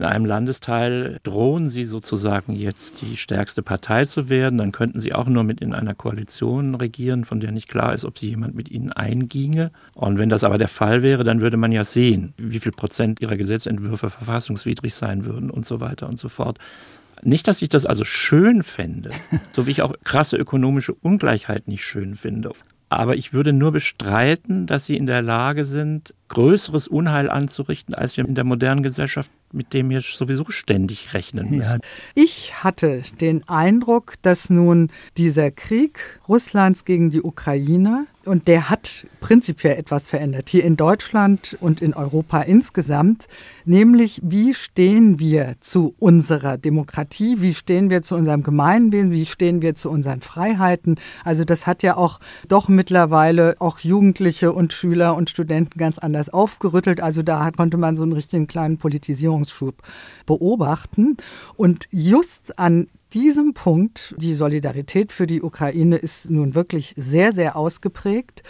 [0.00, 5.12] in einem Landesteil drohen sie sozusagen jetzt die stärkste Partei zu werden, dann könnten sie
[5.12, 8.54] auch nur mit in einer Koalition regieren, von der nicht klar ist, ob sie jemand
[8.54, 9.72] mit ihnen einginge.
[9.94, 13.20] Und wenn das aber der Fall wäre, dann würde man ja sehen, wie viel Prozent
[13.20, 16.56] ihrer Gesetzentwürfe verfassungswidrig sein würden und so weiter und so fort.
[17.22, 19.10] Nicht, dass ich das also schön fände,
[19.52, 22.52] so wie ich auch krasse ökonomische Ungleichheit nicht schön finde.
[22.88, 28.16] Aber ich würde nur bestreiten, dass sie in der Lage sind, größeres Unheil anzurichten, als
[28.16, 31.80] wir in der modernen Gesellschaft mit dem wir sowieso ständig rechnen müssen.
[32.14, 39.06] Ich hatte den Eindruck, dass nun dieser Krieg Russlands gegen die Ukraine und der hat
[39.20, 43.28] prinzipiell etwas verändert, hier in Deutschland und in Europa insgesamt,
[43.64, 49.62] nämlich wie stehen wir zu unserer Demokratie, wie stehen wir zu unserem Gemeinwesen, wie stehen
[49.62, 50.96] wir zu unseren Freiheiten.
[51.24, 56.19] Also das hat ja auch doch mittlerweile auch Jugendliche und Schüler und Studenten ganz anders
[56.28, 57.00] aufgerüttelt.
[57.00, 59.76] Also da konnte man so einen richtigen kleinen Politisierungsschub
[60.26, 61.16] beobachten.
[61.56, 67.56] Und just an diesem Punkt, die Solidarität für die Ukraine ist nun wirklich sehr, sehr
[67.56, 68.42] ausgeprägt.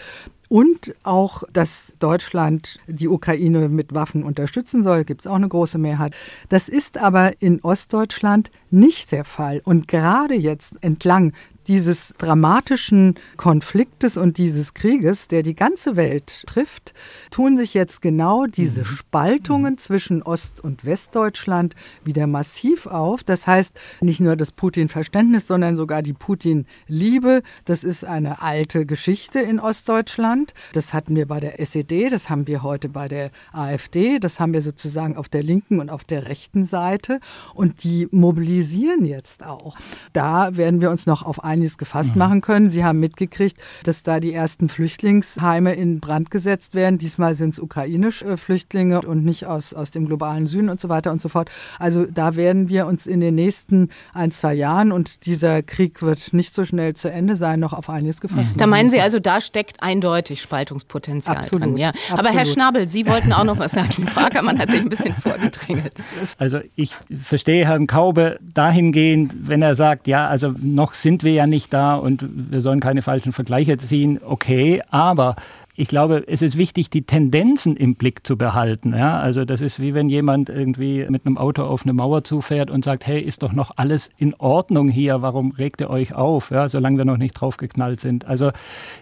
[0.51, 5.79] und auch, dass Deutschland die Ukraine mit Waffen unterstützen soll, gibt es auch eine große
[5.79, 6.13] Mehrheit.
[6.49, 9.63] Das ist aber in Ostdeutschland nicht der Fall.
[9.65, 11.35] Und gerade jetzt entlang
[11.69, 16.95] dieses dramatischen Konfliktes und dieses Krieges, der die ganze Welt trifft,
[17.31, 18.87] tun sich jetzt genau diese mhm.
[18.87, 23.25] Spaltungen zwischen Ost- und Westdeutschland wieder massiv auf.
[23.25, 27.43] Das heißt, nicht nur das Putin-Verständnis, sondern sogar die Putin-Liebe.
[27.65, 30.55] Das ist eine alte Geschichte in Ostdeutschland.
[30.73, 34.53] Das hatten wir bei der SED, das haben wir heute bei der AfD, das haben
[34.53, 37.21] wir sozusagen auf der linken und auf der rechten Seite.
[37.55, 39.77] Und die mobilisieren jetzt auch.
[40.13, 42.19] Da werden wir uns noch auf einiges gefasst mhm.
[42.19, 42.71] machen können.
[42.71, 46.99] Sie haben mitgekriegt, dass da die ersten Flüchtlingsheime in Brand gesetzt werden.
[46.99, 51.13] Diesmal sind es ukrainische Flüchtlinge und nicht aus, aus dem globalen Süden und so weiter
[51.13, 51.51] und so fort.
[51.79, 56.33] Also da werden wir uns in den nächsten ein, zwei Jahren und dieser Krieg wird
[56.33, 58.59] nicht so schnell zu Ende sein, noch auf einiges gefasst machen.
[58.59, 61.67] Da meinen Sie also, da steckt eindeutig Spaltungspotenzial Absolut.
[61.67, 61.77] drin.
[61.77, 61.93] Ja.
[62.11, 64.07] Aber Herr Schnabel, Sie wollten auch noch was sagen.
[64.09, 65.95] Frau Ackermann hat sich ein bisschen vorgedrängelt.
[66.39, 71.47] Also ich verstehe Herrn Kaube dahingehend, wenn er sagt, ja, also noch sind wir ja
[71.47, 75.37] nicht da und wir sollen keine falschen Vergleiche ziehen, okay, aber
[75.81, 78.93] ich glaube, es ist wichtig, die Tendenzen im Blick zu behalten.
[78.93, 79.19] Ja?
[79.19, 82.85] Also das ist wie wenn jemand irgendwie mit einem Auto auf eine Mauer zufährt und
[82.85, 86.69] sagt, hey, ist doch noch alles in Ordnung hier, warum regt ihr euch auf, ja?
[86.69, 88.27] solange wir noch nicht draufgeknallt sind.
[88.27, 88.51] Also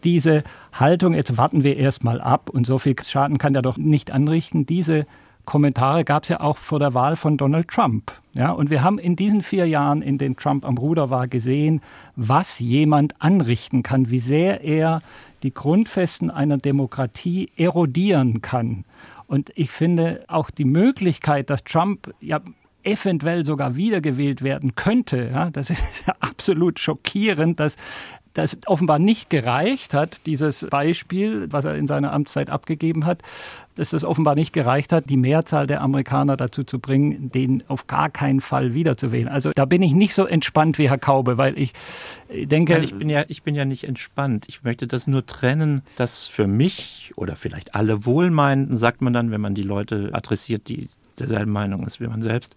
[0.05, 4.12] diese Haltung, jetzt warten wir erstmal ab und so viel Schaden kann der doch nicht
[4.12, 5.05] anrichten, diese
[5.49, 8.13] Kommentare gab es ja auch vor der Wahl von Donald Trump.
[8.35, 11.81] Ja, und wir haben in diesen vier Jahren, in denen Trump am Ruder war, gesehen,
[12.17, 15.01] was jemand anrichten kann, wie sehr er
[15.43, 18.85] die Grundfesten einer Demokratie erodieren kann.
[19.27, 22.41] Und ich finde auch die Möglichkeit, dass Trump ja
[22.83, 27.77] eventuell sogar wiedergewählt werden könnte, ja, das ist ja absolut schockierend, dass
[28.35, 33.23] das offenbar nicht gereicht hat, dieses Beispiel, was er in seiner Amtszeit abgegeben hat,
[33.79, 37.87] dass es offenbar nicht gereicht hat, die Mehrzahl der Amerikaner dazu zu bringen, den auf
[37.87, 39.29] gar keinen Fall wiederzuwählen.
[39.29, 41.73] Also da bin ich nicht so entspannt wie Herr Kaube, weil ich
[42.29, 42.73] denke.
[42.75, 44.47] Nein, ich bin ja, ich bin ja nicht entspannt.
[44.49, 49.31] Ich möchte das nur trennen, dass für mich oder vielleicht alle Wohlmeinenden, sagt man dann,
[49.31, 50.88] wenn man die Leute adressiert, die
[51.21, 52.57] derselben Meinung ist wie man selbst,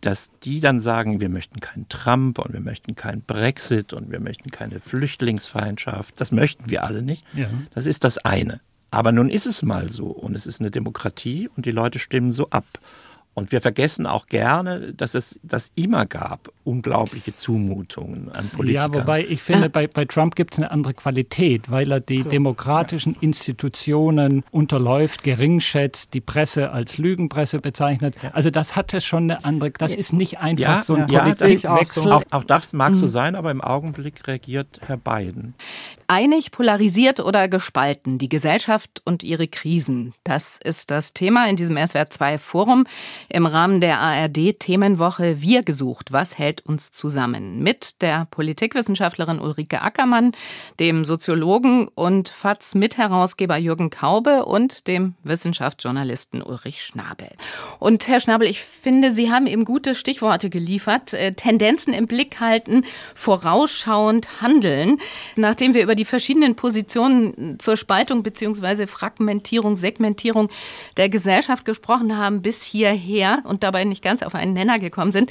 [0.00, 4.20] dass die dann sagen, wir möchten keinen Trump und wir möchten keinen Brexit und wir
[4.20, 6.20] möchten keine Flüchtlingsfeindschaft.
[6.20, 7.24] Das möchten wir alle nicht.
[7.34, 7.48] Ja.
[7.74, 8.60] Das ist das eine.
[8.90, 12.32] Aber nun ist es mal so und es ist eine Demokratie und die Leute stimmen
[12.32, 12.64] so ab.
[13.40, 18.82] Und wir vergessen auch gerne, dass es das immer gab, unglaubliche Zumutungen an Politiker.
[18.82, 19.70] Ja, wobei ich finde, ah.
[19.72, 22.28] bei, bei Trump gibt es eine andere Qualität, weil er die so.
[22.28, 28.14] demokratischen Institutionen unterläuft, geringschätzt, die Presse als Lügenpresse bezeichnet.
[28.34, 31.20] Also das hat es schon eine andere, das ist nicht einfach ja, so ein ja,
[31.22, 32.02] Politikwechsel.
[32.02, 32.12] So.
[32.12, 33.10] Auch, auch, das mag so mhm.
[33.10, 35.54] sein, aber im Augenblick regiert Herr Biden.
[36.10, 40.12] Einig, polarisiert oder gespalten, die Gesellschaft und ihre Krisen.
[40.24, 42.84] Das ist das Thema in diesem SWR 2 Forum
[43.28, 46.10] im Rahmen der ARD Themenwoche Wir gesucht.
[46.10, 47.62] Was hält uns zusammen?
[47.62, 50.32] Mit der Politikwissenschaftlerin Ulrike Ackermann,
[50.80, 57.28] dem Soziologen und FAZ-Mitherausgeber Jürgen Kaube und dem Wissenschaftsjournalisten Ulrich Schnabel.
[57.78, 61.14] Und Herr Schnabel, ich finde, Sie haben eben gute Stichworte geliefert.
[61.14, 64.98] Äh, Tendenzen im Blick halten, vorausschauend handeln.
[65.36, 68.86] Nachdem wir über die verschiedenen Positionen zur Spaltung bzw.
[68.86, 70.48] Fragmentierung, Segmentierung
[70.96, 75.30] der Gesellschaft gesprochen haben, bis hierher und dabei nicht ganz auf einen Nenner gekommen sind,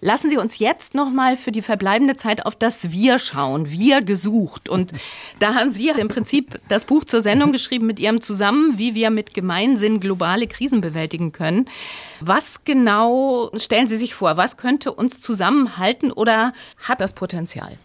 [0.00, 3.70] lassen Sie uns jetzt noch mal für die verbleibende Zeit auf das Wir schauen.
[3.70, 4.68] Wir gesucht.
[4.68, 4.92] Und
[5.38, 8.96] da haben Sie ja im Prinzip das Buch zur Sendung geschrieben mit Ihrem Zusammen, wie
[8.96, 11.66] wir mit Gemeinsinn globale Krisen bewältigen können.
[12.18, 14.36] Was genau stellen Sie sich vor?
[14.36, 16.52] Was könnte uns zusammenhalten oder
[16.82, 17.78] hat das Potenzial?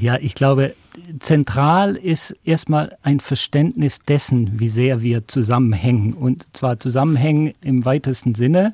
[0.00, 0.74] Ja, ich glaube,
[1.18, 6.14] zentral ist erstmal ein Verständnis dessen, wie sehr wir zusammenhängen.
[6.14, 8.72] Und zwar zusammenhängen im weitesten Sinne.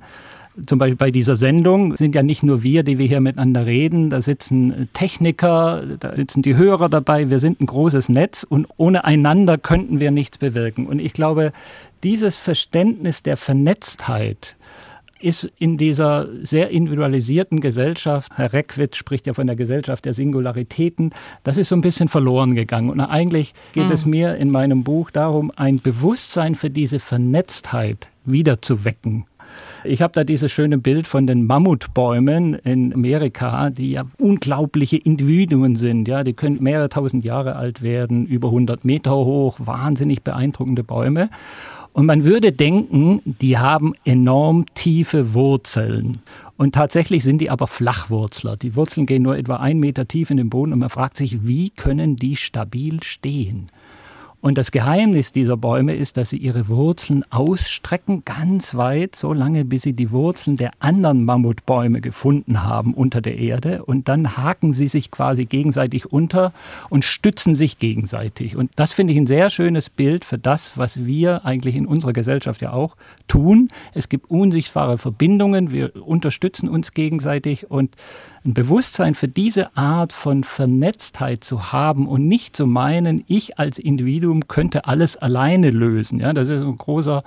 [0.66, 4.08] Zum Beispiel bei dieser Sendung sind ja nicht nur wir, die wir hier miteinander reden,
[4.08, 9.04] da sitzen Techniker, da sitzen die Hörer dabei, wir sind ein großes Netz und ohne
[9.04, 10.86] einander könnten wir nichts bewirken.
[10.86, 11.52] Und ich glaube,
[12.04, 14.56] dieses Verständnis der Vernetztheit,
[15.26, 21.10] ist in dieser sehr individualisierten Gesellschaft, Herr Reckwitz spricht ja von der Gesellschaft der Singularitäten,
[21.42, 22.90] das ist so ein bisschen verloren gegangen.
[22.90, 23.92] Und eigentlich geht mhm.
[23.92, 29.26] es mir in meinem Buch darum, ein Bewusstsein für diese Vernetztheit wiederzuwecken.
[29.84, 35.76] Ich habe da dieses schöne Bild von den Mammutbäumen in Amerika, die ja unglaubliche Individuen
[35.76, 36.08] sind.
[36.08, 41.30] Ja, die können mehrere tausend Jahre alt werden, über 100 Meter hoch, wahnsinnig beeindruckende Bäume.
[41.96, 46.18] Und man würde denken, die haben enorm tiefe Wurzeln.
[46.58, 48.58] Und tatsächlich sind die aber Flachwurzler.
[48.58, 51.46] Die Wurzeln gehen nur etwa einen Meter tief in den Boden und man fragt sich,
[51.46, 53.70] wie können die stabil stehen?
[54.46, 59.64] Und das Geheimnis dieser Bäume ist, dass sie ihre Wurzeln ausstrecken ganz weit, so lange,
[59.64, 63.84] bis sie die Wurzeln der anderen Mammutbäume gefunden haben unter der Erde.
[63.84, 66.52] Und dann haken sie sich quasi gegenseitig unter
[66.90, 68.54] und stützen sich gegenseitig.
[68.54, 72.12] Und das finde ich ein sehr schönes Bild für das, was wir eigentlich in unserer
[72.12, 72.94] Gesellschaft ja auch
[73.26, 73.70] tun.
[73.94, 77.96] Es gibt unsichtbare Verbindungen, wir unterstützen uns gegenseitig und
[78.44, 83.78] ein Bewusstsein für diese Art von Vernetztheit zu haben und nicht zu meinen, ich als
[83.78, 86.20] Individuum könnte alles alleine lösen.
[86.20, 87.22] Ja, das ist ein großer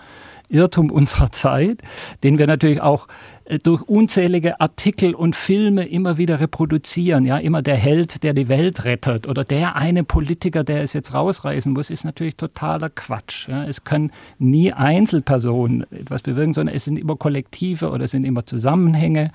[0.49, 1.81] Irrtum unserer Zeit,
[2.23, 3.07] den wir natürlich auch
[3.45, 7.25] äh, durch unzählige Artikel und Filme immer wieder reproduzieren.
[7.25, 11.13] Ja, immer der Held, der die Welt rettet oder der eine Politiker, der es jetzt
[11.13, 13.47] rausreißen muss, ist natürlich totaler Quatsch.
[13.47, 18.25] Ja, es können nie Einzelpersonen etwas bewirken, sondern es sind immer Kollektive oder es sind
[18.25, 19.31] immer Zusammenhänge.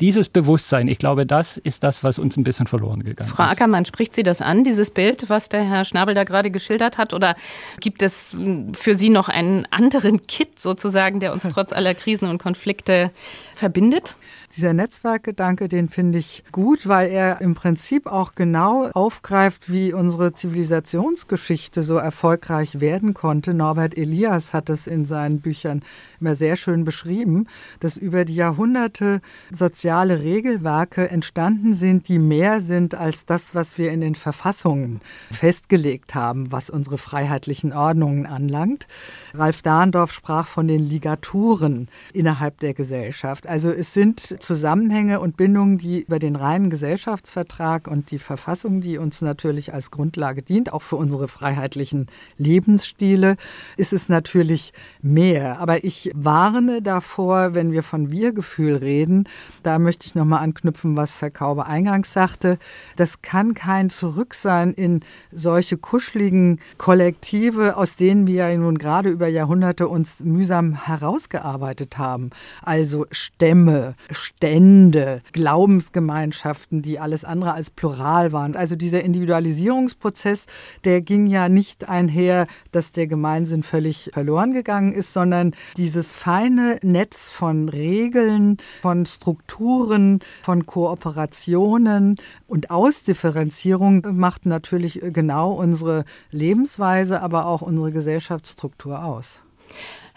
[0.00, 3.48] Dieses Bewusstsein, ich glaube, das ist das, was uns ein bisschen verloren gegangen Frau ist.
[3.48, 6.98] Frau Ackermann, spricht Sie das an, dieses Bild, was der Herr Schnabel da gerade geschildert
[6.98, 7.14] hat?
[7.14, 7.34] Oder
[7.80, 12.28] gibt es hm, für Sie noch einen anderen Kit sozusagen, der uns trotz aller Krisen
[12.28, 13.10] und Konflikte
[13.54, 14.16] verbindet?
[14.56, 20.32] Dieser Netzwerkgedanke, den finde ich gut, weil er im Prinzip auch genau aufgreift, wie unsere
[20.32, 23.52] Zivilisationsgeschichte so erfolgreich werden konnte.
[23.52, 25.82] Norbert Elias hat es in seinen Büchern
[26.22, 27.48] immer sehr schön beschrieben,
[27.80, 29.20] dass über die Jahrhunderte
[29.52, 36.14] soziale Regelwerke entstanden sind, die mehr sind als das, was wir in den Verfassungen festgelegt
[36.14, 38.88] haben, was unsere freiheitlichen Ordnungen anlangt.
[39.34, 43.46] Ralf Dahndorf sprach von den Ligaturen innerhalb der Gesellschaft.
[43.46, 48.96] Also es sind Zusammenhänge und Bindungen, die über den reinen Gesellschaftsvertrag und die Verfassung, die
[48.96, 52.06] uns natürlich als Grundlage dient, auch für unsere freiheitlichen
[52.38, 53.36] Lebensstile,
[53.76, 55.58] ist es natürlich mehr.
[55.58, 59.28] Aber ich warne davor, wenn wir von Wir-Gefühl reden,
[59.64, 62.58] da möchte ich nochmal anknüpfen, was Herr Kaube eingangs sagte,
[62.94, 65.00] das kann kein Zurück sein in
[65.32, 72.30] solche kuscheligen Kollektive, aus denen wir ja nun gerade über Jahrhunderte uns mühsam herausgearbeitet haben.
[72.62, 73.94] Also Stämme,
[74.26, 78.56] Stände, Glaubensgemeinschaften, die alles andere als plural waren.
[78.56, 80.46] Also dieser Individualisierungsprozess,
[80.84, 86.80] der ging ja nicht einher, dass der Gemeinsinn völlig verloren gegangen ist, sondern dieses feine
[86.82, 92.16] Netz von Regeln, von Strukturen, von Kooperationen
[92.48, 99.45] und Ausdifferenzierung macht natürlich genau unsere Lebensweise, aber auch unsere Gesellschaftsstruktur aus.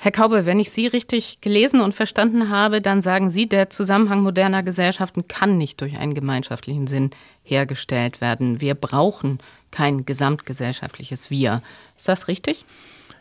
[0.01, 4.21] Herr Kaube, wenn ich Sie richtig gelesen und verstanden habe, dann sagen Sie, der Zusammenhang
[4.21, 7.09] moderner Gesellschaften kann nicht durch einen gemeinschaftlichen Sinn
[7.43, 8.61] hergestellt werden.
[8.61, 9.39] Wir brauchen
[9.71, 11.61] kein gesamtgesellschaftliches Wir.
[11.97, 12.63] Ist das richtig?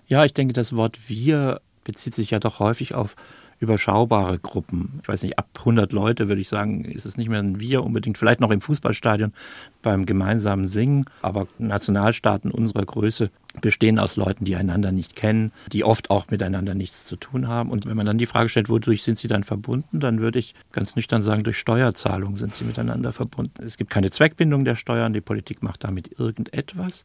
[0.07, 3.17] Ja, ich denke, das Wort Wir bezieht sich ja doch häufig auf
[3.61, 5.01] überschaubare Gruppen.
[5.03, 7.83] Ich weiß nicht, ab 100 Leute würde ich sagen, ist es nicht mehr ein Wir
[7.83, 8.19] unbedingt.
[8.19, 9.33] Vielleicht noch im Fußballstadion
[9.83, 11.07] beim gemeinsamen Singen.
[11.23, 16.75] Aber Nationalstaaten unserer Größe bestehen aus Leuten, die einander nicht kennen, die oft auch miteinander
[16.75, 17.71] nichts zu tun haben.
[17.71, 20.55] Und wenn man dann die Frage stellt, wodurch sind sie dann verbunden, dann würde ich
[20.73, 23.63] ganz nüchtern sagen, durch Steuerzahlungen sind sie miteinander verbunden.
[23.65, 27.05] Es gibt keine Zweckbindung der Steuern, die Politik macht damit irgendetwas.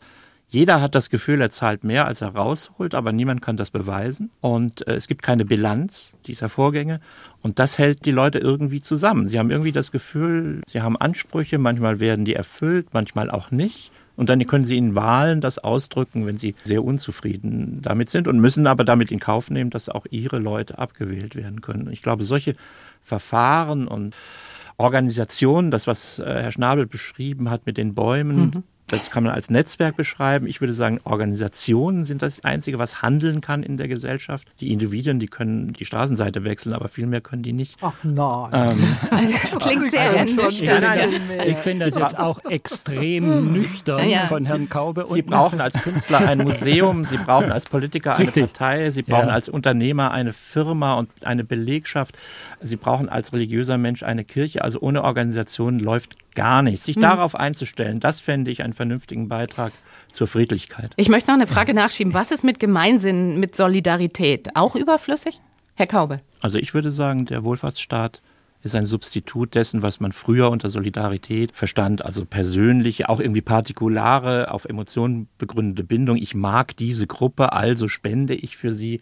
[0.54, 4.30] Jeder hat das Gefühl, er zahlt mehr, als er rausholt, aber niemand kann das beweisen.
[4.40, 7.00] Und äh, es gibt keine Bilanz dieser Vorgänge.
[7.42, 9.28] Und das hält die Leute irgendwie zusammen.
[9.28, 13.90] Sie haben irgendwie das Gefühl, sie haben Ansprüche, manchmal werden die erfüllt, manchmal auch nicht.
[14.16, 18.40] Und dann können sie in Wahlen das ausdrücken, wenn sie sehr unzufrieden damit sind und
[18.40, 21.90] müssen aber damit in Kauf nehmen, dass auch ihre Leute abgewählt werden können.
[21.92, 22.54] Ich glaube, solche
[23.02, 24.16] Verfahren und
[24.78, 28.64] Organisationen, das, was äh, Herr Schnabel beschrieben hat mit den Bäumen, mhm.
[28.94, 30.48] Das kann man als Netzwerk beschreiben.
[30.48, 34.48] Ich würde sagen, Organisationen sind das Einzige, was handeln kann in der Gesellschaft.
[34.60, 37.78] Die Individuen, die können die Straßenseite wechseln, aber viel mehr können die nicht.
[37.82, 38.50] Ach nein.
[38.54, 38.98] Ähm,
[39.42, 40.84] das klingt sehr nüchtern.
[41.48, 44.26] Ich finde das jetzt auch extrem nüchtern ja.
[44.26, 45.06] von Herrn Kaube.
[45.08, 48.54] Sie brauchen als Künstler ein Museum, Sie brauchen als Politiker eine Richtig.
[48.54, 49.34] Partei, Sie brauchen ja.
[49.34, 52.18] als Unternehmer eine Firma und eine Belegschaft.
[52.62, 54.64] Sie brauchen als religiöser Mensch eine Kirche.
[54.64, 56.86] Also ohne Organisation läuft gar nichts.
[56.86, 57.02] Sich hm.
[57.02, 59.72] darauf einzustellen, das fände ich einen vernünftigen Beitrag
[60.12, 60.92] zur Friedlichkeit.
[60.98, 62.14] Ich möchte noch eine Frage nachschieben.
[62.14, 64.56] Was ist mit Gemeinsinn, mit Solidarität?
[64.56, 65.40] Auch überflüssig?
[65.76, 66.20] Herr Kaube.
[66.42, 68.22] Also ich würde sagen, der Wohlfahrtsstaat
[68.62, 74.52] ist ein Substitut dessen, was man früher unter Solidarität verstand, also persönliche, auch irgendwie partikulare,
[74.52, 76.18] auf Emotionen begründete Bindung.
[76.18, 79.00] Ich mag diese Gruppe, also spende ich für sie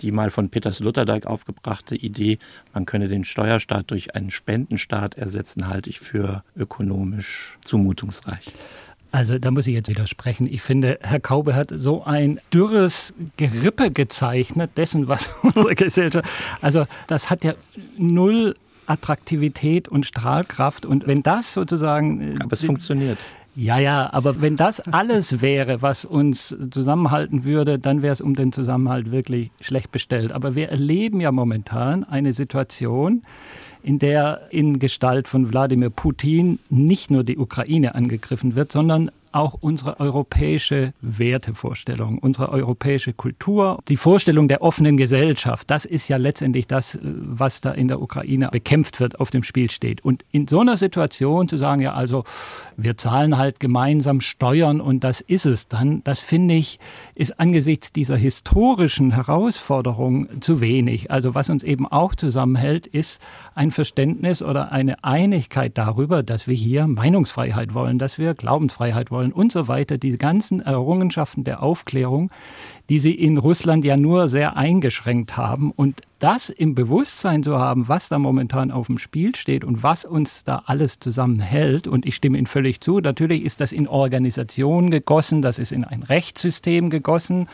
[0.00, 2.38] die mal von Peters Lutherdijk aufgebrachte Idee,
[2.72, 8.52] man könne den Steuerstaat durch einen Spendenstaat ersetzen, halte ich für ökonomisch zumutungsreich.
[9.14, 10.48] Also da muss ich jetzt widersprechen.
[10.52, 16.28] Ich finde, Herr Kaube hat so ein dürres Gerippe gezeichnet dessen, was unsere Gesellschaft.
[16.60, 17.54] Also das hat ja
[17.96, 20.84] null Attraktivität und Strahlkraft.
[20.84, 22.42] Und wenn das sozusagen.
[22.42, 23.16] Aber es funktioniert.
[23.54, 28.34] Ja, ja, aber wenn das alles wäre, was uns zusammenhalten würde, dann wäre es um
[28.34, 30.32] den Zusammenhalt wirklich schlecht bestellt.
[30.32, 33.22] Aber wir erleben ja momentan eine Situation,
[33.84, 39.54] in der in Gestalt von Wladimir Putin nicht nur die Ukraine angegriffen wird, sondern auch
[39.60, 45.70] unsere europäische Wertevorstellung, unsere europäische Kultur, die Vorstellung der offenen Gesellschaft.
[45.70, 49.70] Das ist ja letztendlich das, was da in der Ukraine bekämpft wird, auf dem Spiel
[49.70, 50.04] steht.
[50.04, 52.24] Und in so einer Situation zu sagen, ja, also
[52.76, 56.78] wir zahlen halt gemeinsam Steuern und das ist es dann, das finde ich,
[57.14, 61.10] ist angesichts dieser historischen Herausforderung zu wenig.
[61.10, 63.20] Also was uns eben auch zusammenhält, ist
[63.54, 69.23] ein Verständnis oder eine Einigkeit darüber, dass wir hier Meinungsfreiheit wollen, dass wir Glaubensfreiheit wollen
[69.24, 72.30] wollen und so weiter, diese ganzen Errungenschaften der Aufklärung,
[72.88, 75.70] die sie in Russland ja nur sehr eingeschränkt haben.
[75.70, 80.06] Und das im Bewusstsein zu haben, was da momentan auf dem Spiel steht und was
[80.06, 84.90] uns da alles zusammenhält, und ich stimme Ihnen völlig zu, natürlich ist das in Organisation
[84.90, 87.46] gegossen, das ist in ein Rechtssystem gegossen,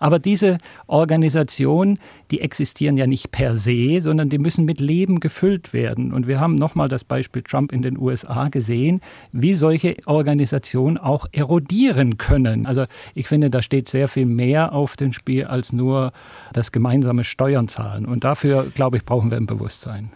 [0.00, 0.56] aber diese
[0.86, 1.98] Organisationen,
[2.30, 6.12] die existieren ja nicht per se, sondern die müssen mit Leben gefüllt werden.
[6.12, 11.26] Und wir haben nochmal das Beispiel Trump in den USA gesehen, wie solche Organisationen auch
[11.32, 12.64] erodieren können.
[12.64, 16.12] Also ich finde, da steht sehr viel mehr auf dem Spiel als nur
[16.52, 18.04] das gemeinsame Steuern zahlen.
[18.04, 20.10] Und dafür, glaube ich, brauchen wir ein Bewusstsein.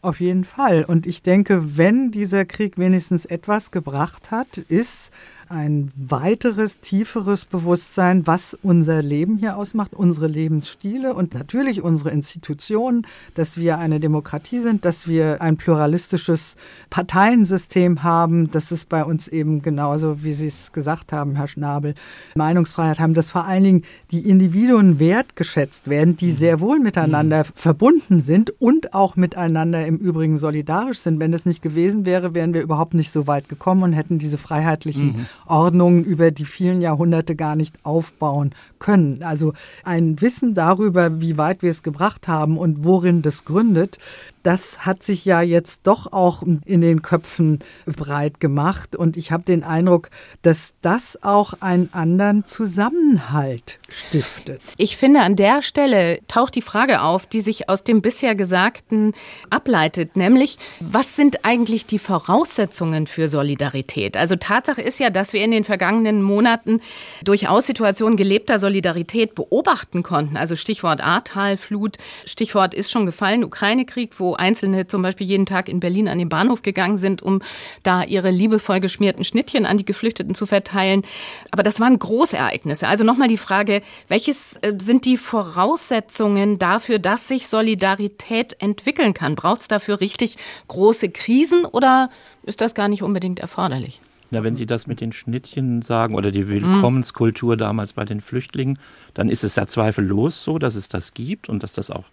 [0.00, 0.84] Auf jeden Fall.
[0.84, 5.10] Und ich denke, wenn dieser Krieg wenigstens etwas gebracht hat, ist
[5.48, 13.06] ein weiteres, tieferes Bewusstsein, was unser Leben hier ausmacht, unsere Lebensstile und natürlich unsere Institutionen,
[13.34, 16.56] dass wir eine Demokratie sind, dass wir ein pluralistisches
[16.90, 21.94] Parteiensystem haben, dass es bei uns eben genauso, wie Sie es gesagt haben, Herr Schnabel,
[22.34, 27.48] Meinungsfreiheit haben, dass vor allen Dingen die Individuen wertgeschätzt werden, die sehr wohl miteinander mhm.
[27.54, 31.20] verbunden sind und auch miteinander im Übrigen solidarisch sind.
[31.20, 34.38] Wenn das nicht gewesen wäre, wären wir überhaupt nicht so weit gekommen und hätten diese
[34.38, 35.26] freiheitlichen mhm.
[35.46, 39.22] Ordnungen über die vielen Jahrhunderte gar nicht aufbauen können.
[39.22, 39.52] Also
[39.84, 43.98] ein Wissen darüber, wie weit wir es gebracht haben und worin das gründet,
[44.44, 48.94] das hat sich ja jetzt doch auch in den Köpfen breit gemacht.
[48.94, 50.10] Und ich habe den Eindruck,
[50.42, 54.60] dass das auch einen anderen Zusammenhalt stiftet.
[54.76, 59.14] Ich finde, an der Stelle taucht die Frage auf, die sich aus dem bisher Gesagten
[59.48, 64.16] ableitet, nämlich, was sind eigentlich die Voraussetzungen für Solidarität?
[64.16, 66.82] Also Tatsache ist ja, dass wir in den vergangenen Monaten
[67.24, 70.36] durchaus Situationen gelebter Solidarität beobachten konnten.
[70.36, 75.80] Also Stichwort Ahrtal-Flut, Stichwort ist schon gefallen, Ukraine-Krieg, wo Einzelne zum Beispiel jeden Tag in
[75.80, 77.40] Berlin an den Bahnhof gegangen sind, um
[77.82, 81.02] da ihre liebevoll geschmierten Schnittchen an die Geflüchteten zu verteilen.
[81.50, 82.86] Aber das waren Großereignisse.
[82.86, 89.34] Also nochmal die Frage, welches äh, sind die Voraussetzungen dafür, dass sich Solidarität entwickeln kann?
[89.34, 90.36] Braucht es dafür richtig
[90.68, 92.10] große Krisen oder
[92.42, 94.00] ist das gar nicht unbedingt erforderlich?
[94.30, 98.78] Na, wenn Sie das mit den Schnittchen sagen oder die Willkommenskultur damals bei den Flüchtlingen,
[99.12, 102.06] dann ist es ja zweifellos so, dass es das gibt und dass das auch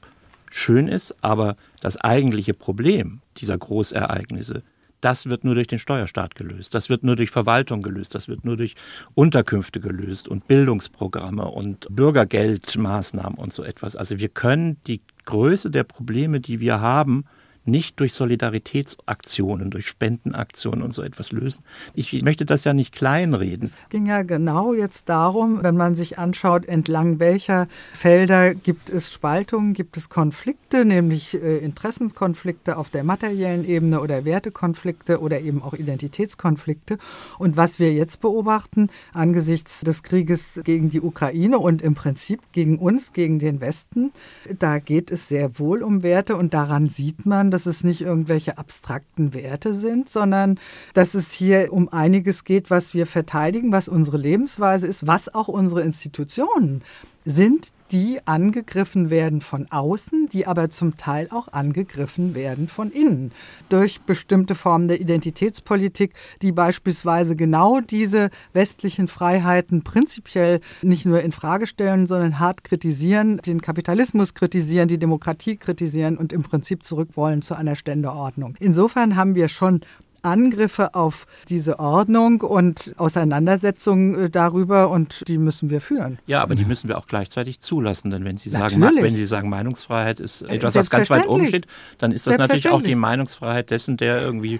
[0.51, 4.63] schön ist, aber das eigentliche Problem dieser Großereignisse,
[5.01, 8.45] das wird nur durch den Steuerstaat gelöst, das wird nur durch Verwaltung gelöst, das wird
[8.45, 8.75] nur durch
[9.15, 13.95] Unterkünfte gelöst und Bildungsprogramme und Bürgergeldmaßnahmen und so etwas.
[13.95, 17.25] Also wir können die Größe der Probleme, die wir haben,
[17.66, 21.64] nicht durch Solidaritätsaktionen, durch Spendenaktionen und so etwas lösen.
[21.93, 23.68] Ich möchte das ja nicht kleinreden.
[23.68, 29.14] Es ging ja genau jetzt darum, wenn man sich anschaut, entlang welcher Felder gibt es
[29.14, 35.62] Spaltungen, gibt es Konflikte, nämlich äh, Interessenkonflikte auf der materiellen Ebene oder Wertekonflikte oder eben
[35.62, 36.97] auch Identitätskonflikte.
[37.38, 42.80] Und was wir jetzt beobachten angesichts des Krieges gegen die Ukraine und im Prinzip gegen
[42.80, 44.12] uns, gegen den Westen,
[44.57, 48.57] da geht es sehr wohl um Werte und daran sieht man, dass es nicht irgendwelche
[48.57, 50.59] abstrakten Werte sind, sondern
[50.93, 55.47] dass es hier um einiges geht, was wir verteidigen, was unsere Lebensweise ist, was auch
[55.47, 56.81] unsere Institutionen
[57.25, 63.31] sind, die angegriffen werden von außen, die aber zum Teil auch angegriffen werden von innen
[63.69, 71.31] durch bestimmte Formen der Identitätspolitik, die beispielsweise genau diese westlichen Freiheiten prinzipiell nicht nur in
[71.31, 77.09] Frage stellen, sondern hart kritisieren, den Kapitalismus kritisieren, die Demokratie kritisieren und im Prinzip zurück
[77.15, 78.55] wollen zu einer Ständeordnung.
[78.59, 79.81] Insofern haben wir schon
[80.24, 86.19] Angriffe auf diese Ordnung und Auseinandersetzungen äh, darüber und die müssen wir führen.
[86.28, 89.03] Ja, aber die müssen wir auch gleichzeitig zulassen, denn wenn Sie sagen, natürlich.
[89.03, 91.67] wenn Sie sagen, Meinungsfreiheit ist äh, etwas, was ganz weit oben steht,
[91.97, 94.59] dann ist das natürlich auch die Meinungsfreiheit dessen, der irgendwie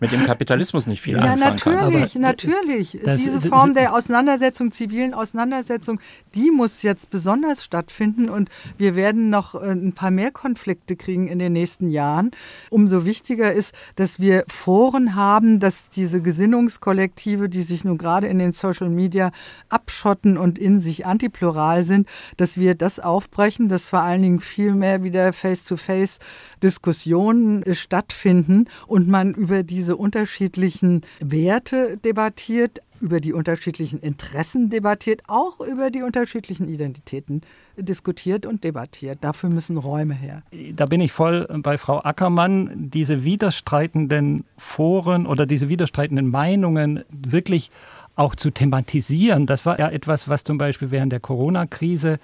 [0.00, 2.22] mit dem Kapitalismus nicht viel ja, anfangen natürlich, kann.
[2.22, 3.22] Ja, natürlich, natürlich.
[3.22, 6.00] Diese Form der Auseinandersetzung, zivilen Auseinandersetzung,
[6.34, 11.28] die muss jetzt besonders stattfinden und wir werden noch äh, ein paar mehr Konflikte kriegen
[11.28, 12.30] in den nächsten Jahren.
[12.70, 18.26] Umso wichtiger ist, dass wir vor Foren haben, dass diese Gesinnungskollektive, die sich nun gerade
[18.26, 19.32] in den Social Media
[19.68, 22.08] abschotten und in sich antiplural sind,
[22.38, 26.20] dass wir das aufbrechen, dass vor allen Dingen viel mehr wieder face-to-face
[26.62, 35.60] Diskussionen stattfinden und man über diese unterschiedlichen Werte debattiert, über die unterschiedlichen Interessen debattiert, auch
[35.60, 37.42] über die unterschiedlichen Identitäten
[37.76, 39.18] diskutiert und debattiert.
[39.22, 40.42] Dafür müssen Räume her.
[40.74, 42.90] Da bin ich voll bei Frau Ackermann.
[42.90, 47.70] Diese widerstreitenden Foren oder diese widerstreitenden Meinungen wirklich
[48.16, 52.18] auch zu thematisieren, das war ja etwas, was zum Beispiel während der Corona-Krise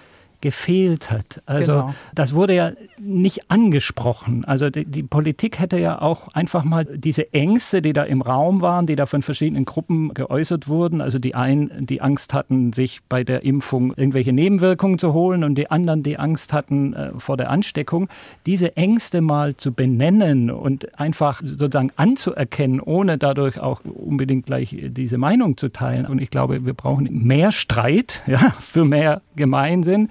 [0.45, 1.41] gefehlt hat.
[1.47, 1.95] Also genau.
[2.15, 4.45] das wurde ja nicht angesprochen.
[4.45, 8.61] Also die, die, Politik hätte ja auch einfach mal diese Ängste, die da im Raum
[8.61, 13.01] waren, die da von verschiedenen Gruppen geäußert wurden, also die einen, die Angst hatten, sich
[13.09, 17.39] bei der Impfung irgendwelche Nebenwirkungen zu holen und die anderen, die Angst hatten äh, vor
[17.39, 18.11] der Ansteckung,
[18.45, 25.17] diese Ängste mal zu benennen und einfach sozusagen anzuerkennen, ohne dadurch auch unbedingt gleich diese
[25.17, 26.05] Meinung zu teilen.
[26.05, 30.11] Und ich glaube, wir brauchen mehr Streit ja, für mehr Gemeinsinn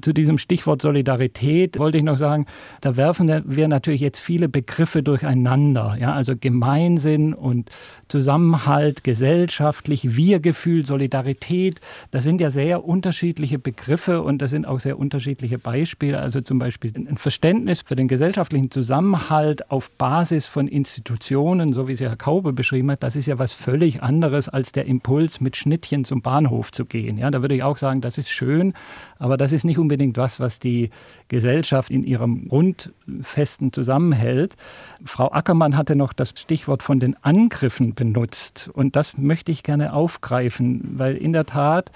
[0.00, 2.46] zu diesem Stichwort Solidarität wollte ich noch sagen,
[2.80, 5.96] da werfen wir natürlich jetzt viele Begriffe durcheinander.
[5.98, 7.70] Ja, also Gemeinsinn und
[8.08, 11.80] Zusammenhalt, gesellschaftlich, Wir-Gefühl, Solidarität.
[12.10, 16.18] Das sind ja sehr unterschiedliche Begriffe und das sind auch sehr unterschiedliche Beispiele.
[16.18, 21.94] Also zum Beispiel ein Verständnis für den gesellschaftlichen Zusammenhalt auf Basis von Institutionen, so wie
[21.94, 25.56] sie Herr Kaube beschrieben hat, das ist ja was völlig anderes als der Impuls, mit
[25.56, 27.18] Schnittchen zum Bahnhof zu gehen.
[27.18, 28.74] Ja, da würde ich auch sagen, das ist schön,
[29.18, 30.90] aber das ist nicht unbedingt was, was die
[31.28, 34.56] Gesellschaft in ihrem Grundfesten zusammenhält.
[35.04, 38.70] Frau Ackermann hatte noch das Stichwort von den Angriffen benutzt.
[38.72, 41.90] Und das möchte ich gerne aufgreifen, weil in der Tat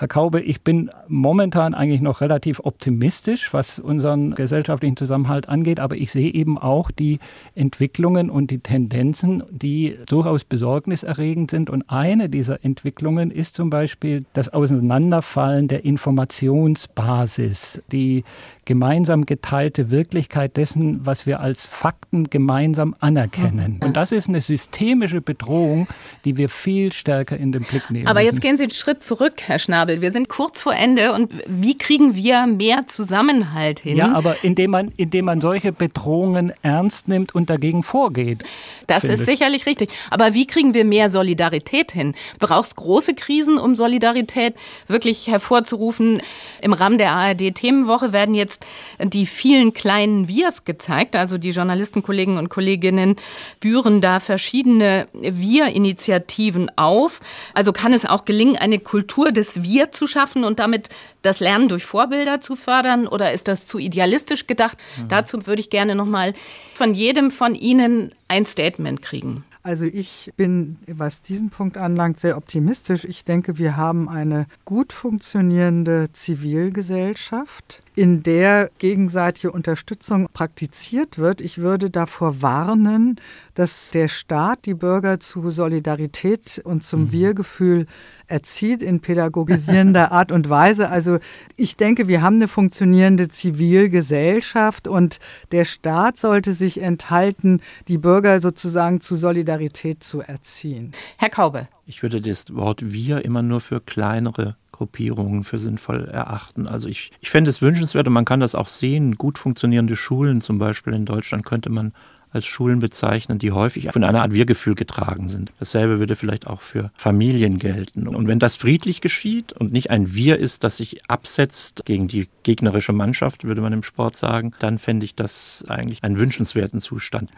[0.00, 5.96] Herr Kaube, ich bin momentan eigentlich noch relativ optimistisch, was unseren gesellschaftlichen Zusammenhalt angeht, aber
[5.96, 7.18] ich sehe eben auch die
[7.56, 11.68] Entwicklungen und die Tendenzen, die durchaus besorgniserregend sind.
[11.68, 18.22] Und eine dieser Entwicklungen ist zum Beispiel das Auseinanderfallen der Informationsbasis, die
[18.68, 23.80] gemeinsam geteilte Wirklichkeit dessen, was wir als Fakten gemeinsam anerkennen.
[23.82, 25.88] Und das ist eine systemische Bedrohung,
[26.26, 28.06] die wir viel stärker in den Blick nehmen.
[28.08, 30.02] Aber jetzt gehen Sie einen Schritt zurück, Herr Schnabel.
[30.02, 33.96] Wir sind kurz vor Ende und wie kriegen wir mehr Zusammenhalt hin?
[33.96, 38.44] Ja, aber indem man, indem man solche Bedrohungen ernst nimmt und dagegen vorgeht.
[38.86, 39.88] Das ist sicherlich richtig.
[40.10, 42.14] Aber wie kriegen wir mehr Solidarität hin?
[42.38, 44.54] Brauchst große Krisen, um Solidarität
[44.88, 46.20] wirklich hervorzurufen?
[46.60, 48.57] Im Rahmen der ARD-Themenwoche werden jetzt
[48.98, 51.16] jetzt die vielen kleinen Wirs gezeigt.
[51.16, 53.16] Also die Journalistenkollegen und Kolleginnen
[53.60, 57.20] bühren da verschiedene Wir-Initiativen auf.
[57.54, 60.88] Also kann es auch gelingen, eine Kultur des Wir zu schaffen und damit
[61.22, 63.06] das Lernen durch Vorbilder zu fördern?
[63.06, 64.78] Oder ist das zu idealistisch gedacht?
[64.96, 65.08] Mhm.
[65.08, 66.34] Dazu würde ich gerne noch mal
[66.74, 69.44] von jedem von Ihnen ein Statement kriegen.
[69.62, 73.04] Also ich bin, was diesen Punkt anlangt, sehr optimistisch.
[73.04, 81.40] Ich denke, wir haben eine gut funktionierende Zivilgesellschaft in der gegenseitige Unterstützung praktiziert wird.
[81.40, 83.16] Ich würde davor warnen,
[83.54, 87.12] dass der Staat die Bürger zu Solidarität und zum mhm.
[87.12, 87.86] Wir-Gefühl
[88.28, 90.90] erzieht in pädagogisierender Art und Weise.
[90.90, 91.18] Also
[91.56, 95.18] ich denke, wir haben eine funktionierende Zivilgesellschaft und
[95.50, 100.92] der Staat sollte sich enthalten, die Bürger sozusagen zu Solidarität zu erziehen.
[101.16, 101.66] Herr Kaube.
[101.84, 106.66] Ich würde das Wort wir immer nur für kleinere Gruppierungen für sinnvoll erachten.
[106.66, 109.16] Also ich, ich fände es wünschenswert und man kann das auch sehen.
[109.16, 111.92] Gut funktionierende Schulen zum Beispiel in Deutschland könnte man
[112.30, 115.50] als Schulen bezeichnen, die häufig von einer Art Wir-Gefühl getragen sind.
[115.58, 118.06] Dasselbe würde vielleicht auch für Familien gelten.
[118.06, 122.28] Und wenn das friedlich geschieht und nicht ein Wir ist, das sich absetzt gegen die
[122.42, 127.30] gegnerische Mannschaft, würde man im Sport sagen, dann fände ich das eigentlich einen wünschenswerten Zustand.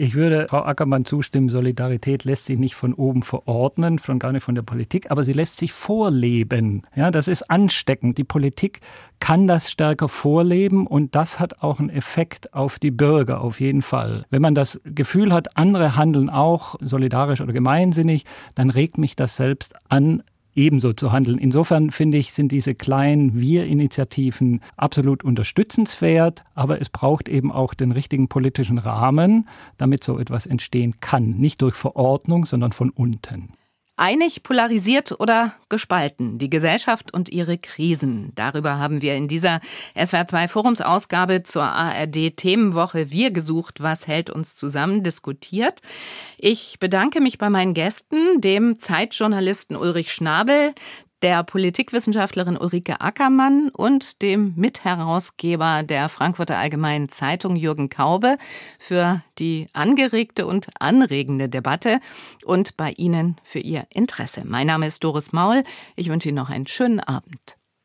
[0.00, 4.44] Ich würde Frau Ackermann zustimmen, Solidarität lässt sich nicht von oben verordnen, schon gar nicht
[4.44, 6.82] von der Politik, aber sie lässt sich vorleben.
[6.94, 8.16] Ja, das ist ansteckend.
[8.16, 8.78] Die Politik
[9.18, 13.82] kann das stärker vorleben und das hat auch einen Effekt auf die Bürger auf jeden
[13.82, 14.24] Fall.
[14.30, 18.24] Wenn man das Gefühl hat, andere handeln auch solidarisch oder gemeinsinnig,
[18.54, 20.22] dann regt mich das selbst an,
[20.58, 21.38] ebenso zu handeln.
[21.38, 27.92] Insofern finde ich, sind diese kleinen Wir-Initiativen absolut unterstützenswert, aber es braucht eben auch den
[27.92, 29.48] richtigen politischen Rahmen,
[29.78, 31.30] damit so etwas entstehen kann.
[31.38, 33.52] Nicht durch Verordnung, sondern von unten.
[33.98, 38.30] Einig, polarisiert oder gespalten, die Gesellschaft und ihre Krisen.
[38.36, 39.60] Darüber haben wir in dieser
[39.96, 45.80] SWR2 Forumsausgabe zur ARD Themenwoche Wir gesucht, was hält uns zusammen diskutiert.
[46.38, 50.74] Ich bedanke mich bei meinen Gästen, dem Zeitjournalisten Ulrich Schnabel,
[51.22, 58.38] der Politikwissenschaftlerin Ulrike Ackermann und dem Mitherausgeber der Frankfurter Allgemeinen Zeitung Jürgen Kaube
[58.78, 62.00] für die angeregte und anregende Debatte
[62.44, 64.42] und bei Ihnen für Ihr Interesse.
[64.44, 65.64] Mein Name ist Doris Maul.
[65.96, 67.57] Ich wünsche Ihnen noch einen schönen Abend.